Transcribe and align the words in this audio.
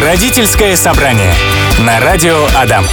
Родительское 0.00 0.76
собрание 0.76 1.32
на 1.78 1.98
радио 2.00 2.46
Адам. 2.54 2.84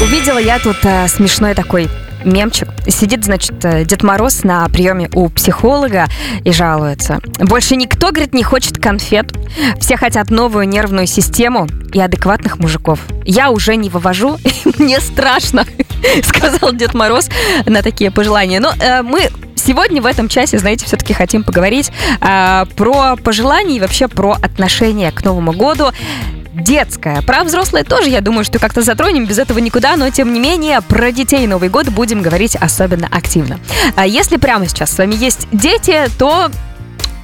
Увидела 0.00 0.38
я 0.38 0.60
тут 0.60 0.76
э, 0.84 1.08
смешной 1.08 1.54
такой 1.54 1.88
мемчик. 2.24 2.68
Сидит, 2.86 3.24
значит, 3.24 3.64
э, 3.64 3.84
Дед 3.84 4.04
Мороз 4.04 4.44
на 4.44 4.68
приеме 4.68 5.10
у 5.14 5.28
психолога 5.28 6.06
и 6.44 6.52
жалуется. 6.52 7.18
Больше 7.40 7.74
никто, 7.74 8.12
говорит, 8.12 8.32
не 8.32 8.44
хочет 8.44 8.78
конфет. 8.78 9.32
Все 9.80 9.96
хотят 9.96 10.30
новую 10.30 10.68
нервную 10.68 11.08
систему 11.08 11.66
и 11.92 12.00
адекватных 12.00 12.60
мужиков. 12.60 13.00
Я 13.24 13.50
уже 13.50 13.74
не 13.74 13.88
вывожу, 13.90 14.38
мне 14.78 15.00
страшно, 15.00 15.64
сказал 16.22 16.72
Дед 16.72 16.94
Мороз 16.94 17.28
на 17.66 17.82
такие 17.82 18.12
пожелания. 18.12 18.60
Но 18.60 18.72
э, 18.80 19.02
мы 19.02 19.30
Сегодня 19.70 20.02
в 20.02 20.06
этом 20.06 20.26
часе, 20.26 20.58
знаете, 20.58 20.84
все-таки 20.84 21.12
хотим 21.12 21.44
поговорить 21.44 21.92
э, 22.20 22.64
про 22.74 23.14
пожелания 23.14 23.76
и 23.76 23.80
вообще 23.80 24.08
про 24.08 24.32
отношения 24.32 25.12
к 25.12 25.24
Новому 25.24 25.52
году 25.52 25.92
детская. 26.52 27.22
Про 27.22 27.44
взрослые 27.44 27.84
тоже, 27.84 28.08
я 28.08 28.20
думаю, 28.20 28.42
что 28.42 28.58
как-то 28.58 28.82
затронем, 28.82 29.26
без 29.26 29.38
этого 29.38 29.60
никуда, 29.60 29.94
но 29.94 30.10
тем 30.10 30.32
не 30.32 30.40
менее 30.40 30.80
про 30.80 31.12
детей 31.12 31.46
Новый 31.46 31.68
год 31.68 31.88
будем 31.90 32.20
говорить 32.20 32.56
особенно 32.56 33.06
активно. 33.12 33.60
А 33.94 34.08
если 34.08 34.38
прямо 34.38 34.66
сейчас 34.66 34.90
с 34.90 34.98
вами 34.98 35.14
есть 35.14 35.46
дети, 35.52 36.08
то 36.18 36.50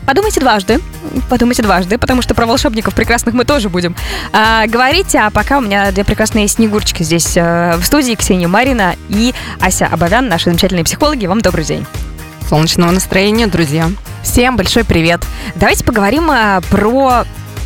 Подумайте 0.07 0.39
дважды, 0.39 0.81
подумайте 1.29 1.65
дважды, 1.65 1.99
потому 1.99 2.23
что 2.23 2.37
про 2.37 2.47
волшебников 2.47 2.95
прекрасных 2.95 3.35
мы 3.35 3.45
тоже 3.45 3.69
будем 3.69 3.97
а, 4.33 4.69
говорить. 4.69 5.17
А 5.17 5.31
пока 5.31 5.59
у 5.59 5.61
меня 5.61 5.91
две 5.91 6.05
прекрасные 6.05 6.47
снегурочки 6.47 7.03
здесь 7.03 7.37
а, 7.37 7.77
в 7.77 7.85
студии. 7.85 8.15
Ксения 8.15 8.47
Марина 8.47 8.95
и 9.09 9.35
Ася 9.59 9.89
Абовян, 9.91 10.29
наши 10.29 10.45
замечательные 10.45 10.85
психологи. 10.85 11.27
Вам 11.27 11.41
добрый 11.41 11.65
день. 11.65 11.85
Солнечного 12.49 12.93
настроения, 12.93 13.47
друзья. 13.47 13.91
Всем 14.23 14.57
большой 14.57 14.85
привет. 14.85 15.21
Давайте 15.57 15.85
поговорим 15.85 16.31
а, 16.31 16.61
про 16.71 17.25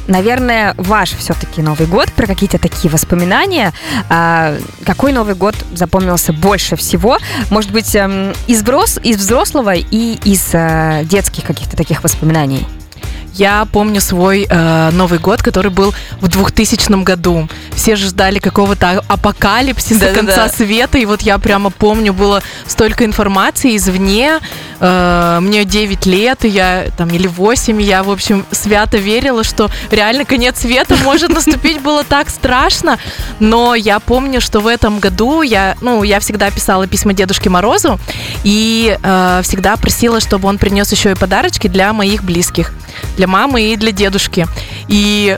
наверное, 0.08 0.74
ваш 0.76 1.10
все-таки 1.12 1.62
Новый 1.62 1.86
год, 1.86 2.10
про 2.12 2.26
какие-то 2.26 2.58
такие 2.58 2.90
воспоминания. 2.90 3.72
А, 4.08 4.56
какой 4.84 5.12
Новый 5.12 5.34
год 5.34 5.54
запомнился 5.72 6.32
больше 6.32 6.76
всего? 6.76 7.18
Может 7.50 7.70
быть, 7.70 7.94
эм, 7.94 8.32
из, 8.46 8.62
взрос, 8.62 8.98
из 9.02 9.18
взрослого 9.18 9.74
и 9.74 10.18
из 10.24 10.50
э, 10.52 11.02
детских 11.04 11.44
каких-то 11.44 11.76
таких 11.76 12.02
воспоминаний? 12.02 12.66
Я 13.34 13.66
помню 13.72 14.00
свой 14.00 14.46
э, 14.48 14.90
Новый 14.92 15.18
год, 15.18 15.42
который 15.42 15.70
был 15.70 15.94
в 16.20 16.28
2000 16.28 17.02
году. 17.04 17.48
Все 17.74 17.96
же 17.96 18.06
ждали 18.08 18.38
какого-то 18.38 19.04
апокалипсиса, 19.08 20.00
да, 20.00 20.12
конца 20.12 20.46
да, 20.46 20.48
света. 20.48 20.98
И 20.98 21.06
вот 21.06 21.22
я 21.22 21.38
прямо 21.38 21.70
помню, 21.70 22.12
было 22.12 22.42
столько 22.66 23.04
информации 23.04 23.76
извне. 23.76 24.40
Э, 24.80 25.38
мне 25.40 25.64
9 25.64 26.06
лет, 26.06 26.44
и 26.44 26.48
я 26.48 26.86
там 26.96 27.08
или 27.10 27.26
8, 27.26 27.80
я, 27.82 28.02
в 28.02 28.10
общем, 28.10 28.44
свято 28.50 28.96
верила, 28.96 29.44
что 29.44 29.70
реально 29.90 30.24
конец 30.24 30.60
света 30.60 30.96
может 31.04 31.30
наступить. 31.30 31.80
Было 31.90 32.04
так 32.04 32.30
страшно. 32.30 32.98
Но 33.38 33.74
я 33.74 34.00
помню, 34.00 34.40
что 34.40 34.60
в 34.60 34.66
этом 34.66 34.98
году 34.98 35.42
я, 35.42 35.76
ну, 35.80 36.02
я 36.02 36.20
всегда 36.20 36.50
писала 36.50 36.86
письма 36.86 37.12
Дедушке 37.12 37.48
Морозу 37.48 37.98
и 38.44 38.98
э, 39.02 39.40
всегда 39.42 39.76
просила, 39.76 40.20
чтобы 40.20 40.48
он 40.48 40.58
принес 40.58 40.90
еще 40.90 41.12
и 41.12 41.14
подарочки 41.14 41.68
для 41.68 41.92
моих 41.92 42.24
близких 42.24 42.72
для 43.20 43.26
мамы 43.26 43.60
и 43.60 43.76
для 43.76 43.92
дедушки. 43.92 44.46
И 44.88 45.36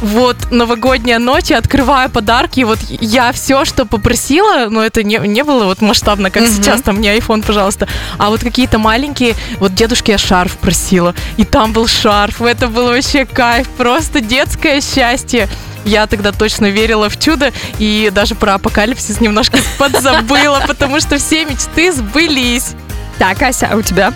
вот 0.00 0.50
новогодняя 0.50 1.18
ночь, 1.18 1.50
я 1.50 1.58
открываю 1.58 2.08
подарки, 2.08 2.60
и 2.60 2.64
вот 2.64 2.78
я 2.88 3.32
все, 3.32 3.66
что 3.66 3.84
попросила, 3.84 4.68
но 4.70 4.82
это 4.82 5.02
не, 5.02 5.18
не 5.18 5.44
было 5.44 5.64
вот 5.64 5.82
масштабно, 5.82 6.30
как 6.30 6.44
mm-hmm. 6.44 6.56
сейчас, 6.56 6.80
там, 6.80 6.96
мне 6.96 7.18
iPhone, 7.18 7.44
пожалуйста, 7.44 7.86
а 8.16 8.30
вот 8.30 8.40
какие-то 8.40 8.78
маленькие, 8.78 9.34
вот 9.58 9.74
дедушке 9.74 10.12
я 10.12 10.18
шарф 10.18 10.56
просила, 10.56 11.14
и 11.36 11.44
там 11.44 11.74
был 11.74 11.86
шарф, 11.86 12.40
это 12.40 12.68
был 12.68 12.86
вообще 12.86 13.26
кайф, 13.26 13.68
просто 13.68 14.22
детское 14.22 14.80
счастье. 14.80 15.48
Я 15.84 16.06
тогда 16.06 16.32
точно 16.32 16.70
верила 16.70 17.10
в 17.10 17.18
чудо 17.18 17.52
и 17.78 18.10
даже 18.10 18.34
про 18.36 18.54
апокалипсис 18.54 19.20
немножко 19.20 19.58
подзабыла, 19.78 20.62
потому 20.66 20.98
что 21.00 21.18
все 21.18 21.44
мечты 21.44 21.92
сбылись. 21.92 22.74
Так, 23.18 23.42
Ася, 23.42 23.68
а 23.70 23.76
у 23.76 23.82
тебя? 23.82 24.14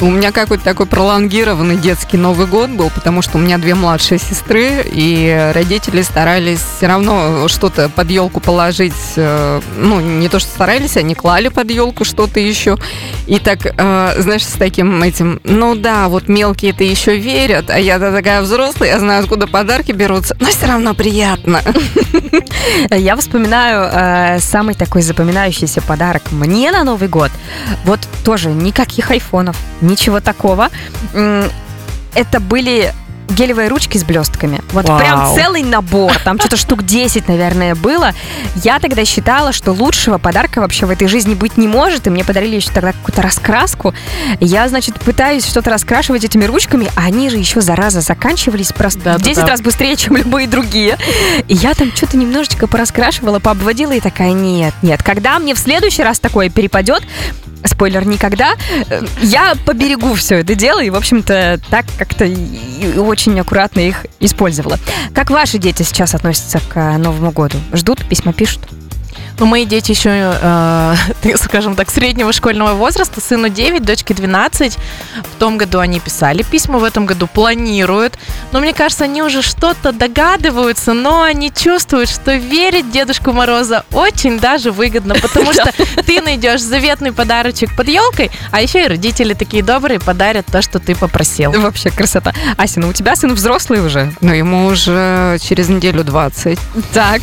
У 0.00 0.10
меня 0.10 0.32
какой-то 0.32 0.64
такой 0.64 0.86
пролонгированный 0.86 1.76
детский 1.76 2.16
Новый 2.16 2.46
год 2.46 2.70
был, 2.70 2.90
потому 2.90 3.22
что 3.22 3.38
у 3.38 3.40
меня 3.40 3.58
две 3.58 3.74
младшие 3.74 4.18
сестры, 4.18 4.84
и 4.84 5.52
родители 5.54 6.02
старались 6.02 6.60
все 6.76 6.88
равно 6.88 7.46
что-то 7.48 7.88
под 7.88 8.10
елку 8.10 8.40
положить. 8.40 8.92
Э, 9.16 9.60
ну, 9.78 10.00
не 10.00 10.28
то, 10.28 10.40
что 10.40 10.50
старались, 10.50 10.96
они 10.96 11.14
клали 11.14 11.48
под 11.48 11.70
елку 11.70 12.04
что-то 12.04 12.40
еще. 12.40 12.76
И 13.26 13.38
так, 13.38 13.60
э, 13.64 14.14
знаешь, 14.18 14.44
с 14.44 14.52
таким 14.52 15.02
этим, 15.02 15.40
ну 15.44 15.76
да, 15.76 16.08
вот 16.08 16.28
мелкие 16.28 16.72
это 16.72 16.82
еще 16.82 17.16
верят, 17.16 17.70
а 17.70 17.78
я 17.78 17.98
такая 17.98 18.42
взрослая, 18.42 18.90
я 18.90 18.98
знаю, 18.98 19.22
откуда 19.22 19.46
подарки 19.46 19.92
берутся, 19.92 20.36
но 20.40 20.48
все 20.48 20.66
равно 20.66 20.94
приятно. 20.94 21.62
Я 22.90 23.16
вспоминаю 23.16 23.90
э, 23.92 24.38
самый 24.40 24.74
такой 24.74 25.02
запоминающийся 25.02 25.80
подарок 25.82 26.22
мне 26.30 26.70
на 26.72 26.84
Новый 26.84 27.08
год. 27.08 27.30
Вот 27.84 28.00
тоже 28.24 28.50
никаких 28.50 29.10
айфонов, 29.10 29.56
ничего 29.84 30.20
такого. 30.20 30.70
Это 31.12 32.40
были 32.40 32.92
гелевые 33.28 33.68
ручки 33.68 33.98
с 33.98 34.04
блестками. 34.04 34.60
Вот 34.72 34.88
Вау. 34.88 34.98
прям 34.98 35.34
целый 35.34 35.62
набор. 35.62 36.12
Там 36.24 36.38
что-то 36.38 36.56
штук 36.56 36.84
10, 36.84 37.28
наверное, 37.28 37.74
было. 37.74 38.12
Я 38.56 38.78
тогда 38.78 39.04
считала, 39.04 39.52
что 39.52 39.72
лучшего 39.72 40.18
подарка 40.18 40.60
вообще 40.60 40.86
в 40.86 40.90
этой 40.90 41.08
жизни 41.08 41.34
быть 41.34 41.56
не 41.56 41.68
может. 41.68 42.06
И 42.06 42.10
мне 42.10 42.24
подарили 42.24 42.56
еще 42.56 42.70
тогда 42.70 42.92
какую-то 42.92 43.22
раскраску. 43.22 43.94
Я, 44.40 44.68
значит, 44.68 45.00
пытаюсь 45.00 45.46
что-то 45.46 45.70
раскрашивать 45.70 46.24
этими 46.24 46.44
ручками, 46.44 46.90
а 46.96 47.04
они 47.04 47.30
же 47.30 47.36
еще, 47.36 47.60
зараза, 47.60 48.00
заканчивались 48.00 48.72
просто 48.72 49.00
да, 49.00 49.18
в 49.18 49.22
10 49.22 49.36
да, 49.36 49.46
раз 49.46 49.60
быстрее, 49.60 49.96
чем 49.96 50.16
любые 50.16 50.46
другие. 50.46 50.98
И 51.48 51.54
я 51.54 51.74
там 51.74 51.92
что-то 51.94 52.16
немножечко 52.16 52.66
пораскрашивала, 52.66 53.38
пообводила 53.38 53.92
и 53.92 54.00
такая, 54.00 54.32
нет, 54.32 54.74
нет. 54.82 55.02
Когда 55.02 55.38
мне 55.38 55.54
в 55.54 55.58
следующий 55.58 56.02
раз 56.02 56.20
такое 56.20 56.50
перепадет, 56.50 57.02
спойлер, 57.66 58.06
никогда, 58.06 58.54
я 59.20 59.54
поберегу 59.66 60.14
все 60.14 60.40
это 60.40 60.54
дело 60.54 60.82
и, 60.82 60.90
в 60.90 60.96
общем-то, 60.96 61.60
так 61.70 61.86
как-то 61.98 62.24
очень 63.00 63.38
аккуратно 63.40 63.80
их 63.80 64.06
использовала. 64.20 64.78
Как 65.14 65.30
ваши 65.30 65.58
дети 65.58 65.82
сейчас 65.82 66.14
относятся 66.14 66.60
к 66.60 66.76
э, 66.76 66.96
Новому 66.98 67.30
году? 67.30 67.58
Ждут, 67.72 68.04
письма 68.04 68.32
пишут? 68.32 68.62
Ну, 69.38 69.46
мои 69.46 69.64
дети 69.64 69.90
еще, 69.90 70.10
э, 70.12 70.94
скажем 71.36 71.74
так, 71.74 71.90
среднего 71.90 72.32
школьного 72.32 72.74
возраста. 72.74 73.20
Сыну 73.20 73.48
9, 73.48 73.82
дочке 73.84 74.14
12. 74.14 74.78
В 75.34 75.38
том 75.38 75.58
году 75.58 75.80
они 75.80 76.00
писали 76.00 76.42
письма, 76.42 76.78
в 76.78 76.84
этом 76.84 77.06
году 77.06 77.26
планируют. 77.26 78.18
Но 78.52 78.60
мне 78.60 78.72
кажется, 78.72 79.04
они 79.04 79.22
уже 79.22 79.42
что-то 79.42 79.92
догадываются, 79.92 80.92
но 80.92 81.22
они 81.22 81.52
чувствуют, 81.52 82.08
что 82.08 82.34
верить 82.34 82.90
Дедушку 82.90 83.32
Мороза 83.32 83.84
очень 83.92 84.38
даже 84.38 84.70
выгодно, 84.70 85.14
потому 85.14 85.52
что 85.52 85.72
ты 86.06 86.20
найдешь 86.20 86.60
заветный 86.60 87.12
подарочек 87.12 87.74
под 87.76 87.88
елкой, 87.88 88.30
а 88.50 88.60
еще 88.62 88.84
и 88.84 88.88
родители 88.88 89.34
такие 89.34 89.62
добрые 89.62 89.98
подарят 89.98 90.46
то, 90.46 90.62
что 90.62 90.78
ты 90.78 90.94
попросил. 90.94 91.52
Вообще 91.52 91.90
красота. 91.90 92.32
Ася, 92.56 92.80
ну 92.80 92.88
у 92.88 92.92
тебя 92.92 93.16
сын 93.16 93.34
взрослый 93.34 93.84
уже? 93.84 94.12
Ну, 94.20 94.32
ему 94.32 94.66
уже 94.66 95.38
через 95.42 95.68
неделю 95.68 96.04
20. 96.04 96.58
Так. 96.92 97.22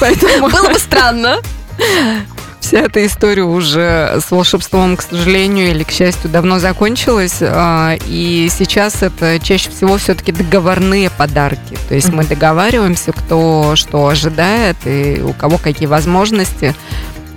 Поэтому... 0.00 0.48
Было 0.48 0.68
бы 0.68 0.78
странно. 0.78 1.38
Вся 2.60 2.80
эта 2.80 3.04
история 3.04 3.42
уже 3.42 4.20
с 4.20 4.30
волшебством, 4.30 4.96
к 4.96 5.02
сожалению 5.02 5.70
или 5.70 5.82
к 5.82 5.90
счастью, 5.90 6.30
давно 6.30 6.58
закончилась. 6.58 7.38
А, 7.40 7.96
и 8.06 8.48
сейчас 8.50 9.02
это 9.02 9.40
чаще 9.40 9.70
всего 9.70 9.96
все-таки 9.96 10.30
договорные 10.30 11.10
подарки. 11.10 11.78
То 11.88 11.94
есть 11.94 12.10
мы 12.10 12.24
договариваемся, 12.24 13.12
кто 13.12 13.74
что 13.76 14.06
ожидает 14.08 14.76
и 14.84 15.20
у 15.22 15.32
кого 15.32 15.58
какие 15.58 15.88
возможности 15.88 16.74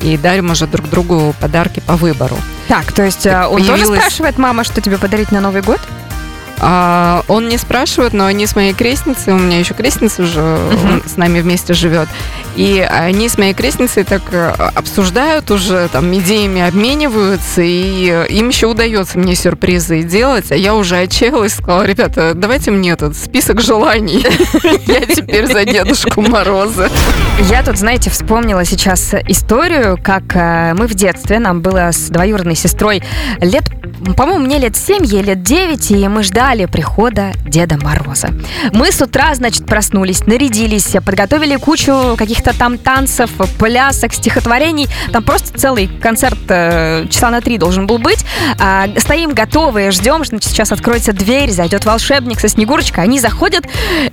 и 0.01 0.17
дарим 0.17 0.51
уже 0.51 0.67
друг 0.67 0.89
другу 0.89 1.33
подарки 1.39 1.79
по 1.79 1.95
выбору. 1.95 2.37
Так, 2.67 2.91
то 2.91 3.03
есть 3.03 3.23
так, 3.23 3.49
он 3.49 3.57
появилась... 3.57 3.87
тоже 3.87 3.95
спрашивает 4.01 4.37
мама, 4.37 4.63
что 4.63 4.81
тебе 4.81 4.97
подарить 4.97 5.31
на 5.31 5.39
Новый 5.39 5.61
год? 5.61 5.79
А, 6.59 7.23
он 7.27 7.49
не 7.49 7.57
спрашивает, 7.57 8.13
но 8.13 8.25
они 8.25 8.45
с 8.45 8.55
моей 8.55 8.73
крестницей, 8.73 9.33
у 9.33 9.37
меня 9.37 9.59
еще 9.59 9.73
крестница 9.73 10.23
уже 10.23 10.39
uh-huh. 10.39 11.09
с 11.09 11.17
нами 11.17 11.41
вместе 11.41 11.73
живет, 11.73 12.07
и 12.55 12.79
они 12.89 13.27
с 13.27 13.37
моей 13.37 13.53
крестницей 13.53 14.03
так 14.03 14.21
э, 14.31 14.49
обсуждают 14.49 15.51
уже, 15.51 15.89
там, 15.89 16.13
идеями 16.15 16.61
обмениваются, 16.61 17.61
и 17.61 18.27
им 18.29 18.49
еще 18.49 18.67
удается 18.67 19.17
мне 19.17 19.35
сюрпризы 19.35 20.03
делать, 20.03 20.51
а 20.51 20.55
я 20.55 20.75
уже 20.75 20.97
отчаялась, 20.97 21.53
сказала, 21.53 21.83
ребята, 21.83 22.33
давайте 22.33 22.71
мне 22.71 22.91
этот 22.91 23.17
список 23.17 23.59
желаний, 23.59 24.25
я 24.87 25.01
теперь 25.01 25.47
за 25.51 25.65
Дедушку 25.65 26.21
Мороза. 26.21 26.89
Я 27.49 27.63
тут, 27.63 27.77
знаете, 27.77 28.09
вспомнила 28.09 28.63
сейчас 28.63 29.13
историю, 29.27 29.99
как 30.01 30.35
э, 30.35 30.73
мы 30.75 30.87
в 30.87 30.93
детстве, 30.93 31.39
нам 31.39 31.61
было 31.61 31.91
с 31.91 32.09
двоюродной 32.09 32.55
сестрой 32.55 33.03
лет, 33.41 33.63
по-моему, 34.15 34.45
мне 34.45 34.59
лет 34.59 34.77
7, 34.77 35.03
ей 35.03 35.23
лет 35.23 35.41
9, 35.41 35.91
и 35.91 36.07
мы 36.07 36.23
ждали 36.23 36.42
ждали 36.43 36.65
прихода 36.65 37.31
Деда 37.45 37.77
Мороза. 37.77 38.27
Мы 38.73 38.91
с 38.91 39.01
утра, 39.01 39.33
значит, 39.33 39.65
проснулись, 39.65 40.27
нарядились, 40.27 40.93
подготовили 41.05 41.55
кучу 41.55 42.15
каких-то 42.17 42.53
там 42.53 42.77
танцев, 42.77 43.29
плясок, 43.57 44.13
стихотворений. 44.13 44.89
Там 45.13 45.23
просто 45.23 45.57
целый 45.57 45.87
концерт 45.87 46.37
э, 46.49 47.05
часа 47.09 47.29
на 47.29 47.39
три 47.39 47.57
должен 47.57 47.87
был 47.87 47.97
быть. 47.97 48.25
А, 48.59 48.89
стоим 48.97 49.33
готовые, 49.33 49.91
ждем, 49.91 50.25
значит, 50.25 50.51
сейчас 50.51 50.73
откроется 50.73 51.13
дверь, 51.13 51.49
зайдет 51.49 51.85
волшебник 51.85 52.41
со 52.41 52.49
Снегурочкой. 52.49 53.05
Они 53.05 53.21
заходят, 53.21 53.65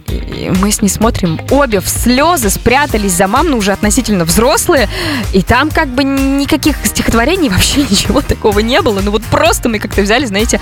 и 0.06 0.52
мы 0.60 0.70
с 0.70 0.82
ней 0.82 0.88
смотрим 0.88 1.40
обе 1.50 1.80
в 1.80 1.88
слезы, 1.88 2.48
спрятались 2.48 3.12
за 3.12 3.26
мам, 3.26 3.50
ну 3.50 3.56
уже 3.56 3.72
относительно 3.72 4.24
взрослые. 4.24 4.88
И 5.32 5.42
там 5.42 5.68
как 5.68 5.88
бы 5.88 6.04
никаких 6.04 6.76
стихотворений, 6.84 7.48
вообще 7.48 7.82
ничего 7.90 8.20
такого 8.20 8.60
не 8.60 8.80
было. 8.82 9.00
Ну 9.00 9.10
вот 9.10 9.24
просто 9.24 9.68
мы 9.68 9.80
как-то 9.80 10.02
взяли, 10.02 10.26
знаете, 10.26 10.60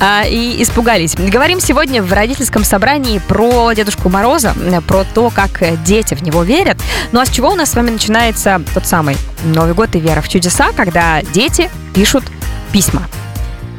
а, 0.00 0.24
и 0.26 0.62
испугались. 0.62 1.09
Говорим 1.18 1.60
сегодня 1.60 2.02
в 2.02 2.12
родительском 2.12 2.64
собрании 2.64 3.18
про 3.18 3.72
Дедушку 3.72 4.08
Мороза, 4.08 4.54
про 4.86 5.04
то, 5.04 5.30
как 5.30 5.62
дети 5.82 6.14
в 6.14 6.22
него 6.22 6.42
верят. 6.42 6.78
Ну 7.12 7.20
а 7.20 7.26
с 7.26 7.30
чего 7.30 7.50
у 7.50 7.54
нас 7.54 7.70
с 7.70 7.74
вами 7.74 7.90
начинается 7.90 8.62
тот 8.74 8.86
самый 8.86 9.16
Новый 9.44 9.74
год 9.74 9.94
и 9.94 10.00
вера 10.00 10.20
в 10.20 10.28
чудеса, 10.28 10.72
когда 10.76 11.22
дети 11.22 11.70
пишут 11.94 12.24
письма? 12.72 13.02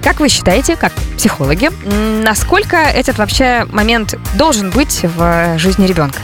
Как 0.03 0.19
вы 0.19 0.29
считаете, 0.29 0.75
как 0.75 0.93
психологи, 1.15 1.69
насколько 2.23 2.77
этот 2.77 3.17
вообще 3.17 3.65
момент 3.71 4.15
должен 4.35 4.71
быть 4.71 5.01
в 5.03 5.57
жизни 5.57 5.85
ребенка? 5.85 6.21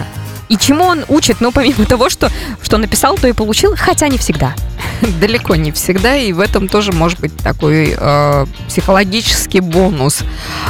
И 0.50 0.58
чему 0.58 0.86
он 0.86 1.06
учит, 1.08 1.42
ну, 1.42 1.52
помимо 1.52 1.86
того, 1.86 2.10
что, 2.10 2.32
что 2.62 2.78
написал, 2.78 3.18
то 3.18 3.28
и 3.28 3.34
получил, 3.34 3.76
хотя 3.78 4.08
не 4.08 4.18
всегда. 4.18 4.54
Далеко 5.20 5.56
не 5.56 5.72
всегда, 5.72 6.16
и 6.16 6.34
в 6.34 6.40
этом 6.40 6.68
тоже 6.68 6.92
может 6.92 7.20
быть 7.20 7.36
такой 7.38 7.96
э, 7.98 8.46
психологический 8.68 9.60
бонус. 9.60 10.22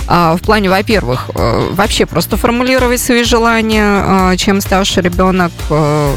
Э, 0.07 0.35
в 0.35 0.43
плане, 0.43 0.69
во-первых, 0.69 1.29
э, 1.35 1.69
вообще 1.71 2.05
просто 2.05 2.37
формулировать 2.37 2.99
свои 2.99 3.23
желания, 3.23 4.31
э, 4.31 4.37
чем 4.37 4.61
старше 4.61 5.01
ребенок, 5.01 5.51
э, 5.69 6.15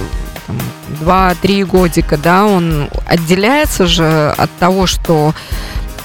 2-3 1.00 1.64
годика, 1.64 2.16
да, 2.16 2.46
он 2.46 2.88
отделяется 3.06 3.86
же 3.86 4.34
от 4.36 4.50
того, 4.58 4.86
что 4.86 5.34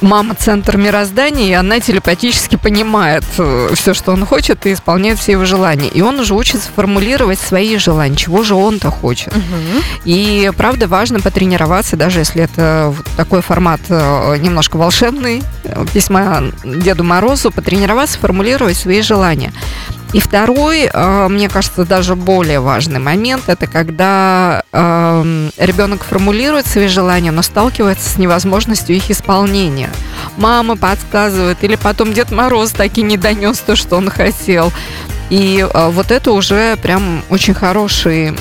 мама 0.05 0.35
центр 0.35 0.77
мироздания, 0.77 1.49
и 1.49 1.53
она 1.53 1.79
телепатически 1.79 2.55
понимает 2.55 3.25
э, 3.37 3.69
все, 3.73 3.93
что 3.93 4.13
он 4.13 4.25
хочет, 4.25 4.65
и 4.65 4.73
исполняет 4.73 5.19
все 5.19 5.33
его 5.33 5.45
желания. 5.45 5.89
И 5.89 6.01
он 6.01 6.19
уже 6.19 6.33
учится 6.35 6.69
формулировать 6.73 7.39
свои 7.39 7.77
желания, 7.77 8.15
чего 8.15 8.43
же 8.43 8.55
он-то 8.55 8.91
хочет. 8.91 9.35
Угу. 9.35 9.83
И 10.05 10.51
правда 10.55 10.87
важно 10.87 11.19
потренироваться, 11.19 11.97
даже 11.97 12.19
если 12.19 12.43
это 12.43 12.93
такой 13.17 13.41
формат 13.41 13.81
э, 13.89 14.37
немножко 14.37 14.77
волшебный, 14.77 15.43
э, 15.63 15.85
письма 15.93 16.43
Деду 16.63 17.03
Морозу, 17.03 17.51
потренироваться, 17.51 18.19
формулировать 18.19 18.77
свои 18.77 19.01
желания. 19.01 19.51
И 20.15 20.21
второй, 20.21 20.89
э, 20.93 21.27
мне 21.27 21.49
кажется, 21.49 21.83
даже 21.83 22.15
более 22.15 22.61
важный 22.61 23.01
момент, 23.01 23.49
это 23.49 23.67
когда 23.67 24.63
эм, 24.71 25.51
ребенок 25.57 26.05
формулирует 26.05 26.65
свои 26.67 26.87
желания, 26.87 27.31
но 27.31 27.41
сталкивается 27.41 28.09
с 28.09 28.17
невозможностью 28.17 28.95
их 28.95 29.11
исполнения. 29.11 29.89
Мама 30.37 30.77
подсказывает, 30.77 31.61
или 31.65 31.75
потом 31.75 32.13
Дед 32.13 32.31
Мороз 32.31 32.71
так 32.71 32.97
и 32.97 33.01
не 33.01 33.17
донес 33.17 33.59
то, 33.59 33.75
что 33.75 33.97
он 33.97 34.09
хотел. 34.09 34.71
И 35.29 35.59
э, 35.59 35.89
вот 35.89 36.11
это 36.11 36.31
уже 36.31 36.77
прям 36.77 37.21
очень 37.29 37.53
хороший 37.53 38.33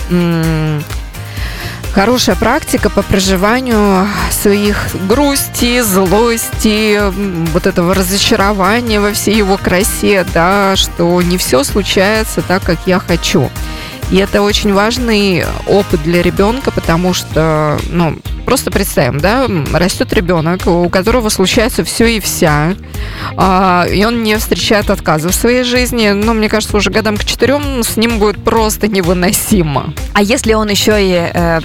хорошая 1.94 2.34
практика 2.34 2.90
по 2.90 3.02
проживанию 3.02 4.08
своих 4.30 4.88
грусти, 5.06 5.80
злости, 5.80 7.00
вот 7.52 7.66
этого 7.66 7.94
разочарования 7.94 9.00
во 9.00 9.12
всей 9.12 9.36
его 9.36 9.56
красе, 9.56 10.26
да, 10.34 10.74
что 10.74 11.22
не 11.22 11.38
все 11.38 11.62
случается 11.62 12.42
так, 12.42 12.64
как 12.64 12.78
я 12.86 12.98
хочу. 12.98 13.48
И 14.10 14.16
это 14.16 14.42
очень 14.42 14.72
важный 14.72 15.44
опыт 15.66 16.02
для 16.02 16.22
ребенка, 16.22 16.70
потому 16.70 17.14
что, 17.14 17.78
ну, 17.90 18.16
просто 18.44 18.70
представим, 18.70 19.18
да, 19.18 19.48
растет 19.72 20.12
ребенок, 20.12 20.66
у 20.66 20.88
которого 20.88 21.28
случается 21.28 21.84
все 21.84 22.06
и 22.06 22.20
вся, 22.20 22.74
а, 23.36 23.86
и 23.90 24.04
он 24.04 24.22
не 24.22 24.36
встречает 24.36 24.90
отказа 24.90 25.30
в 25.30 25.34
своей 25.34 25.64
жизни, 25.64 26.10
но 26.10 26.26
ну, 26.26 26.34
мне 26.34 26.48
кажется, 26.48 26.76
уже 26.76 26.90
годам 26.90 27.16
к 27.16 27.24
четырем 27.24 27.82
с 27.82 27.96
ним 27.96 28.18
будет 28.18 28.42
просто 28.44 28.88
невыносимо. 28.88 29.92
А 30.12 30.22
если 30.22 30.52
он 30.54 30.68
еще 30.68 30.96
и 30.98 31.30
э, 31.32 31.60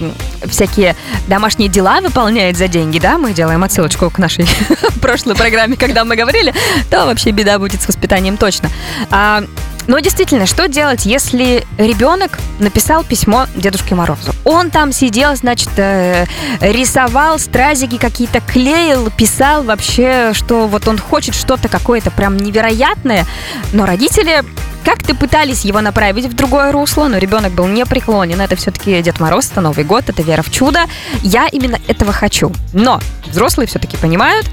всякие 0.46 0.96
домашние 1.28 1.70
дела 1.70 2.02
выполняет 2.02 2.58
за 2.58 2.68
деньги, 2.68 3.00
да, 3.00 3.18
мы 3.18 3.34
делаем 3.34 3.64
отсылочку 3.64 4.10
к 4.10 4.18
нашей 4.18 4.48
прошлой 5.02 5.36
программе, 5.36 5.76
когда 5.76 6.06
мы 6.06 6.16
говорили, 6.16 6.54
то 6.90 7.06
вообще 7.06 7.32
беда 7.32 7.60
будет 7.60 7.82
с 7.82 7.88
воспитанием 7.88 8.38
точно. 8.38 8.70
А, 9.12 9.44
но 9.90 9.98
действительно, 9.98 10.46
что 10.46 10.68
делать, 10.68 11.08
если 11.08 11.66
ребенок 11.80 12.38
написал 12.60 13.04
письмо 13.04 13.48
Дедушке 13.56 13.96
Морозу? 13.96 14.34
Он 14.46 14.70
там 14.70 14.92
сидел, 14.92 15.36
значит, 15.36 15.70
э, 15.78 16.26
рисовал, 16.62 17.40
стразики 17.40 17.98
какие-то 17.98 18.40
клеил, 18.40 19.10
писал 19.10 19.64
вообще, 19.64 20.34
что 20.34 20.68
вот 20.68 20.88
он 20.88 21.00
хочет 21.00 21.34
что-то 21.34 21.70
какое-то 21.70 22.12
прям 22.12 22.38
невероятное, 22.38 23.26
но 23.74 23.88
родители 23.88 24.44
как-то 24.86 25.16
пытались 25.16 25.66
его 25.66 25.82
направить 25.82 26.26
в 26.28 26.36
другое 26.36 26.72
русло, 26.72 27.08
но 27.08 27.18
ребенок 27.18 27.54
был 27.54 27.66
не 27.66 27.84
преклонен. 27.84 28.40
Это 28.40 28.56
все-таки 28.56 29.02
Дед 29.02 29.20
Мороз, 29.20 29.50
это 29.50 29.60
Новый 29.60 29.86
год, 29.86 30.08
это 30.08 30.22
вера 30.22 30.44
в 30.44 30.52
чудо. 30.52 30.82
Я 31.24 31.48
именно 31.48 31.80
этого 31.88 32.14
хочу. 32.14 32.52
Но 32.74 33.00
взрослые 33.26 33.66
все-таки 33.66 33.98
понимают, 33.98 34.46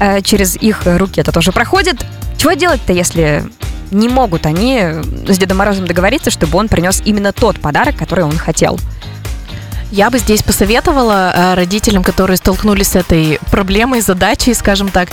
э, 0.00 0.22
через 0.22 0.56
их 0.56 0.80
руки 0.86 1.20
это 1.20 1.30
тоже 1.30 1.52
проходит. 1.52 2.06
Чего 2.38 2.54
делать-то, 2.54 2.94
если 2.94 3.44
не 3.90 4.08
могут 4.08 4.46
они 4.46 4.80
с 5.26 5.38
Дедом 5.38 5.58
Морозом 5.58 5.86
договориться, 5.86 6.30
чтобы 6.30 6.58
он 6.58 6.68
принес 6.68 7.02
именно 7.04 7.32
тот 7.32 7.60
подарок, 7.60 7.96
который 7.96 8.24
он 8.24 8.36
хотел. 8.36 8.78
Я 9.90 10.10
бы 10.10 10.18
здесь 10.18 10.42
посоветовала 10.42 11.32
э, 11.34 11.54
родителям, 11.54 12.04
которые 12.04 12.36
столкнулись 12.36 12.88
с 12.88 12.96
этой 12.96 13.38
проблемой, 13.50 14.02
задачей, 14.02 14.52
скажем 14.52 14.90
так, 14.90 15.08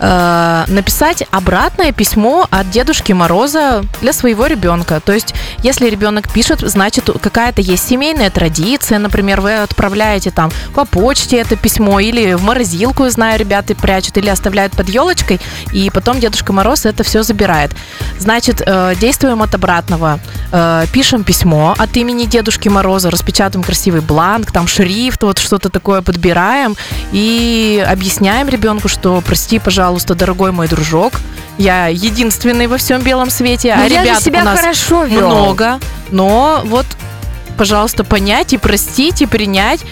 э, 0.00 0.64
написать 0.68 1.24
обратное 1.30 1.92
письмо 1.92 2.46
от 2.50 2.70
Дедушки 2.70 3.12
Мороза 3.12 3.84
для 4.00 4.12
своего 4.12 4.46
ребенка. 4.46 5.00
То 5.04 5.12
есть, 5.12 5.34
если 5.62 5.88
ребенок 5.88 6.32
пишет, 6.32 6.60
значит, 6.60 7.10
какая-то 7.20 7.60
есть 7.60 7.88
семейная 7.88 8.30
традиция, 8.30 8.98
например, 8.98 9.40
вы 9.40 9.56
отправляете 9.56 10.30
там 10.30 10.50
по 10.74 10.84
почте 10.84 11.38
это 11.38 11.56
письмо 11.56 12.00
или 12.00 12.34
в 12.34 12.42
морозилку, 12.42 13.08
знаю, 13.08 13.38
ребята 13.38 13.74
прячут 13.74 14.18
или 14.18 14.28
оставляют 14.28 14.74
под 14.74 14.88
елочкой, 14.88 15.40
и 15.72 15.90
потом 15.90 16.20
Дедушка 16.20 16.52
Мороз 16.52 16.86
это 16.86 17.02
все 17.02 17.22
забирает. 17.22 17.72
Значит, 18.18 18.62
э, 18.64 18.94
действуем 19.00 19.42
от 19.42 19.54
обратного. 19.54 20.20
Э, 20.52 20.84
пишем 20.92 21.24
письмо 21.24 21.74
от 21.78 21.96
имени 21.96 22.24
Дедушки 22.24 22.68
Мороза, 22.68 23.10
распечатываем 23.10 23.64
красивый 23.64 24.00
бланк, 24.00 24.52
там 24.52 24.66
шрифт, 24.66 25.22
вот 25.22 25.38
что-то 25.38 25.70
такое 25.70 26.02
подбираем 26.02 26.76
и 27.12 27.84
объясняем 27.88 28.48
ребенку, 28.48 28.88
что 28.88 29.22
прости, 29.24 29.58
пожалуйста, 29.58 29.85
пожалуйста, 29.86 30.16
дорогой 30.16 30.50
мой 30.50 30.66
дружок, 30.66 31.12
я 31.58 31.86
единственный 31.86 32.66
во 32.66 32.76
всем 32.76 33.02
белом 33.02 33.30
свете, 33.30 33.72
но 33.76 33.84
а 33.84 33.88
ребят 33.88 34.20
себя 34.20 34.40
у 34.40 34.44
нас 34.44 34.58
хорошо 34.58 35.04
вел. 35.04 35.28
много, 35.28 35.78
но 36.10 36.60
вот 36.64 36.86
пожалуйста, 37.56 38.02
понять 38.02 38.52
и 38.52 38.58
простить, 38.58 39.22
и 39.22 39.26
принять. 39.26 39.84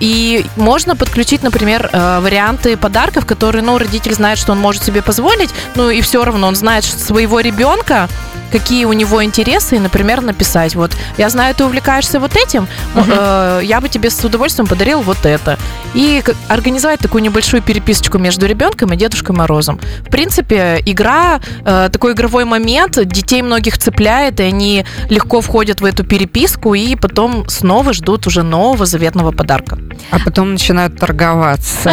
И 0.00 0.44
можно 0.56 0.96
подключить, 0.96 1.42
например, 1.42 1.88
э, 1.90 2.20
варианты 2.20 2.76
подарков, 2.76 3.24
которые, 3.24 3.62
ну, 3.62 3.78
родитель 3.78 4.12
знает, 4.12 4.38
что 4.38 4.52
он 4.52 4.60
может 4.60 4.84
себе 4.84 5.00
позволить, 5.00 5.50
ну, 5.76 5.88
и 5.88 6.02
все 6.02 6.22
равно 6.22 6.46
он 6.46 6.54
знает 6.54 6.84
своего 6.84 7.40
ребенка, 7.40 8.08
какие 8.50 8.84
у 8.84 8.92
него 8.92 9.22
интересы, 9.22 9.76
и, 9.76 9.78
например, 9.78 10.20
написать, 10.20 10.74
вот, 10.74 10.92
я 11.16 11.28
знаю, 11.30 11.54
ты 11.54 11.64
увлекаешься 11.64 12.20
вот 12.20 12.36
этим, 12.36 12.66
uh-huh. 12.94 13.60
э, 13.60 13.64
я 13.64 13.80
бы 13.80 13.88
тебе 13.88 14.10
с 14.10 14.24
удовольствием 14.24 14.66
подарил 14.66 15.00
вот 15.00 15.24
это. 15.24 15.58
И 15.94 16.22
организовать 16.48 17.00
такую 17.00 17.22
небольшую 17.22 17.62
переписочку 17.62 18.18
между 18.18 18.46
ребенком 18.46 18.92
и 18.92 18.96
Дедушкой 18.96 19.36
Морозом. 19.36 19.80
В 20.00 20.10
принципе, 20.10 20.82
игра, 20.84 21.40
э, 21.64 21.88
такой 21.92 22.12
игровой 22.12 22.44
момент, 22.44 22.98
детей 23.06 23.42
многих 23.42 23.78
цепляет, 23.78 24.40
и 24.40 24.44
они 24.44 24.84
легко 25.08 25.40
входят 25.40 25.80
в 25.80 25.84
эту 25.84 26.04
переписку, 26.04 26.74
и 26.74 26.96
потом 26.96 27.48
снова 27.48 27.92
ждут 27.92 28.26
уже 28.26 28.42
нового 28.42 28.86
заветного 28.86 29.32
подарка. 29.32 29.78
А 30.10 30.18
потом 30.24 30.52
начинают 30.52 30.98
торговаться. 30.98 31.92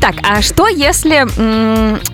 Так, 0.00 0.14
а 0.22 0.42
что 0.42 0.68
если, 0.68 1.26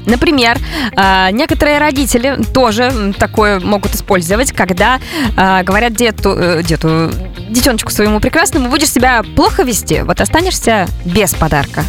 например, 0.08 0.58
а, 0.96 1.30
некоторые 1.30 1.78
родители 1.78 2.23
родители 2.24 2.52
тоже 2.52 3.14
такое 3.18 3.60
могут 3.60 3.94
использовать, 3.94 4.52
когда 4.52 5.00
э, 5.36 5.62
говорят 5.62 5.94
дету, 5.94 6.34
э, 6.36 6.62
дету, 6.62 7.10
детеночку 7.50 7.90
своему 7.90 8.20
прекрасному, 8.20 8.68
будешь 8.68 8.90
себя 8.90 9.22
плохо 9.36 9.62
вести, 9.62 10.02
вот 10.02 10.20
останешься 10.20 10.86
без 11.04 11.34
подарка. 11.34 11.84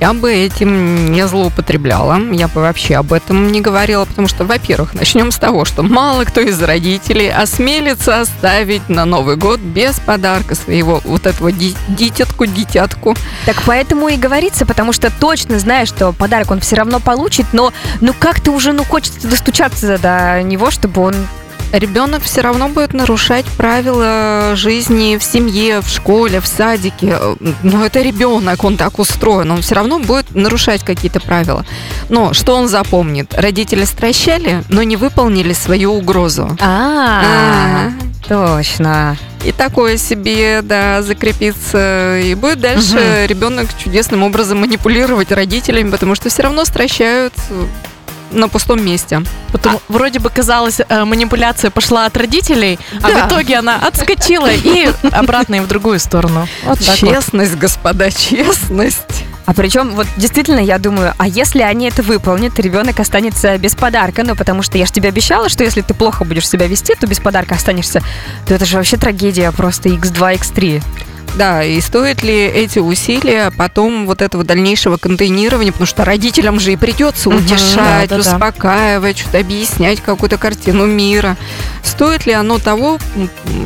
Я 0.00 0.14
бы 0.14 0.32
этим 0.32 1.12
не 1.12 1.26
злоупотребляла, 1.26 2.18
я 2.32 2.48
бы 2.48 2.62
вообще 2.62 2.96
об 2.96 3.12
этом 3.12 3.52
не 3.52 3.60
говорила, 3.60 4.04
потому 4.04 4.28
что, 4.28 4.44
во-первых, 4.44 4.94
начнем 4.94 5.30
с 5.30 5.36
того, 5.36 5.64
что 5.64 5.82
мало 5.82 6.24
кто 6.24 6.40
из 6.40 6.60
родителей 6.62 7.30
осмелится 7.30 8.20
оставить 8.20 8.88
на 8.88 9.04
Новый 9.04 9.36
год 9.36 9.60
без 9.60 10.00
подарка 10.00 10.54
своего 10.54 11.00
вот 11.04 11.26
этого 11.26 11.52
дитятку, 11.52 12.46
дитятку. 12.46 13.14
Так 13.44 13.62
поэтому 13.66 14.08
и 14.08 14.16
говорится, 14.16 14.64
потому 14.66 14.92
что 14.92 15.10
точно 15.10 15.58
знаешь, 15.58 15.88
что 15.88 16.12
подарок 16.12 16.50
он 16.50 16.60
все 16.60 16.76
равно 16.76 17.00
получит, 17.00 17.46
но 17.52 17.72
ну 18.00 18.14
как-то 18.18 18.52
уже 18.52 18.72
ну 18.72 18.84
хочется 18.84 19.28
достучаться 19.28 19.98
до 19.98 20.42
него, 20.42 20.70
чтобы 20.70 21.02
он 21.02 21.14
ребенок 21.78 22.22
все 22.22 22.40
равно 22.40 22.68
будет 22.68 22.92
нарушать 22.94 23.44
правила 23.56 24.52
жизни 24.54 25.16
в 25.16 25.22
семье, 25.22 25.80
в 25.80 25.88
школе, 25.88 26.40
в 26.40 26.46
садике. 26.46 27.18
Но 27.62 27.84
это 27.84 28.02
ребенок, 28.02 28.64
он 28.64 28.76
так 28.76 28.98
устроен, 28.98 29.50
он 29.50 29.62
все 29.62 29.74
равно 29.74 29.98
будет 29.98 30.34
нарушать 30.34 30.84
какие-то 30.84 31.20
правила. 31.20 31.64
Но 32.08 32.32
что 32.32 32.54
он 32.56 32.68
запомнит? 32.68 33.34
Родители 33.34 33.84
стращали, 33.84 34.62
но 34.68 34.82
не 34.82 34.96
выполнили 34.96 35.52
свою 35.52 35.94
угрозу. 35.94 36.56
А, 36.60 37.90
точно. 38.28 39.16
И 39.44 39.52
такое 39.52 39.96
себе, 39.96 40.60
да, 40.62 41.02
закрепиться. 41.02 42.18
И 42.18 42.34
будет 42.34 42.60
дальше 42.60 42.96
угу. 42.96 43.28
ребенок 43.28 43.68
чудесным 43.78 44.24
образом 44.24 44.60
манипулировать 44.60 45.30
родителями, 45.30 45.90
потому 45.90 46.14
что 46.14 46.28
все 46.28 46.42
равно 46.42 46.64
стращают 46.64 47.32
на 48.30 48.48
пустом 48.48 48.84
месте. 48.84 49.22
Потом 49.52 49.76
а... 49.76 49.78
вроде 49.88 50.18
бы 50.18 50.30
казалось, 50.30 50.80
э, 50.86 51.04
манипуляция 51.04 51.70
пошла 51.70 52.06
от 52.06 52.16
родителей, 52.16 52.78
да. 53.00 53.08
а 53.08 53.10
в 53.10 53.28
итоге 53.28 53.56
она 53.56 53.76
отскочила 53.76 54.50
и 54.52 54.88
обратно 55.12 55.56
и 55.56 55.60
в 55.60 55.68
другую 55.68 55.98
сторону. 55.98 56.48
Вот 56.64 56.80
честность, 56.80 57.52
вот. 57.52 57.60
господа, 57.60 58.10
честность. 58.10 59.25
А 59.46 59.54
причем, 59.54 59.94
вот 59.94 60.08
действительно, 60.16 60.58
я 60.58 60.78
думаю, 60.78 61.14
а 61.16 61.28
если 61.28 61.62
они 61.62 61.86
это 61.88 62.02
выполнят, 62.02 62.58
ребенок 62.58 62.98
останется 62.98 63.56
без 63.58 63.76
подарка, 63.76 64.24
ну, 64.24 64.34
потому 64.34 64.62
что 64.62 64.76
я 64.76 64.86
же 64.86 64.92
тебе 64.92 65.08
обещала, 65.08 65.48
что 65.48 65.62
если 65.62 65.82
ты 65.82 65.94
плохо 65.94 66.24
будешь 66.24 66.48
себя 66.48 66.66
вести, 66.66 66.94
то 66.94 67.06
без 67.06 67.20
подарка 67.20 67.54
останешься, 67.54 68.02
то 68.46 68.54
это 68.54 68.64
же 68.64 68.76
вообще 68.76 68.96
трагедия, 68.96 69.52
просто 69.52 69.88
x2, 69.88 70.40
x3. 70.40 70.82
Да, 71.36 71.62
и 71.62 71.80
стоит 71.80 72.22
ли 72.22 72.34
эти 72.34 72.78
усилия 72.78 73.52
потом 73.56 74.06
вот 74.06 74.22
этого 74.22 74.42
дальнейшего 74.42 74.96
контейнирования, 74.96 75.70
потому 75.70 75.86
что 75.86 76.04
родителям 76.04 76.58
же 76.58 76.72
и 76.72 76.76
придется 76.76 77.28
утешать, 77.28 78.08
да, 78.08 78.16
да, 78.16 78.16
успокаивать, 78.16 79.18
что-то 79.18 79.38
объяснять 79.38 80.00
какую-то 80.00 80.38
картину 80.38 80.86
мира. 80.86 81.36
Стоит 81.84 82.26
ли 82.26 82.32
оно 82.32 82.58
того, 82.58 82.98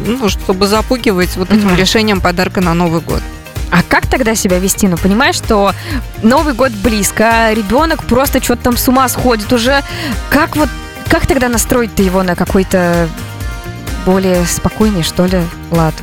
ну, 0.04 0.28
чтобы 0.28 0.66
запугивать 0.66 1.36
вот 1.36 1.52
этим 1.52 1.74
решением 1.76 2.20
подарка 2.20 2.60
на 2.60 2.74
Новый 2.74 3.00
год? 3.00 3.22
А 3.70 3.82
как 3.82 4.06
тогда 4.06 4.34
себя 4.34 4.58
вести? 4.58 4.88
Ну, 4.88 4.96
понимаешь, 4.96 5.36
что 5.36 5.72
Новый 6.22 6.54
год 6.54 6.72
близко, 6.72 7.52
ребенок 7.52 8.04
просто 8.04 8.42
что-то 8.42 8.62
там 8.64 8.76
с 8.76 8.88
ума 8.88 9.08
сходит 9.08 9.52
уже. 9.52 9.82
Как 10.30 10.56
вот, 10.56 10.68
как 11.08 11.26
тогда 11.26 11.48
настроить-то 11.48 12.02
его 12.02 12.22
на 12.22 12.34
какой-то 12.34 13.08
более 14.04 14.44
спокойный, 14.44 15.02
что 15.02 15.26
ли, 15.26 15.40
лад? 15.70 15.94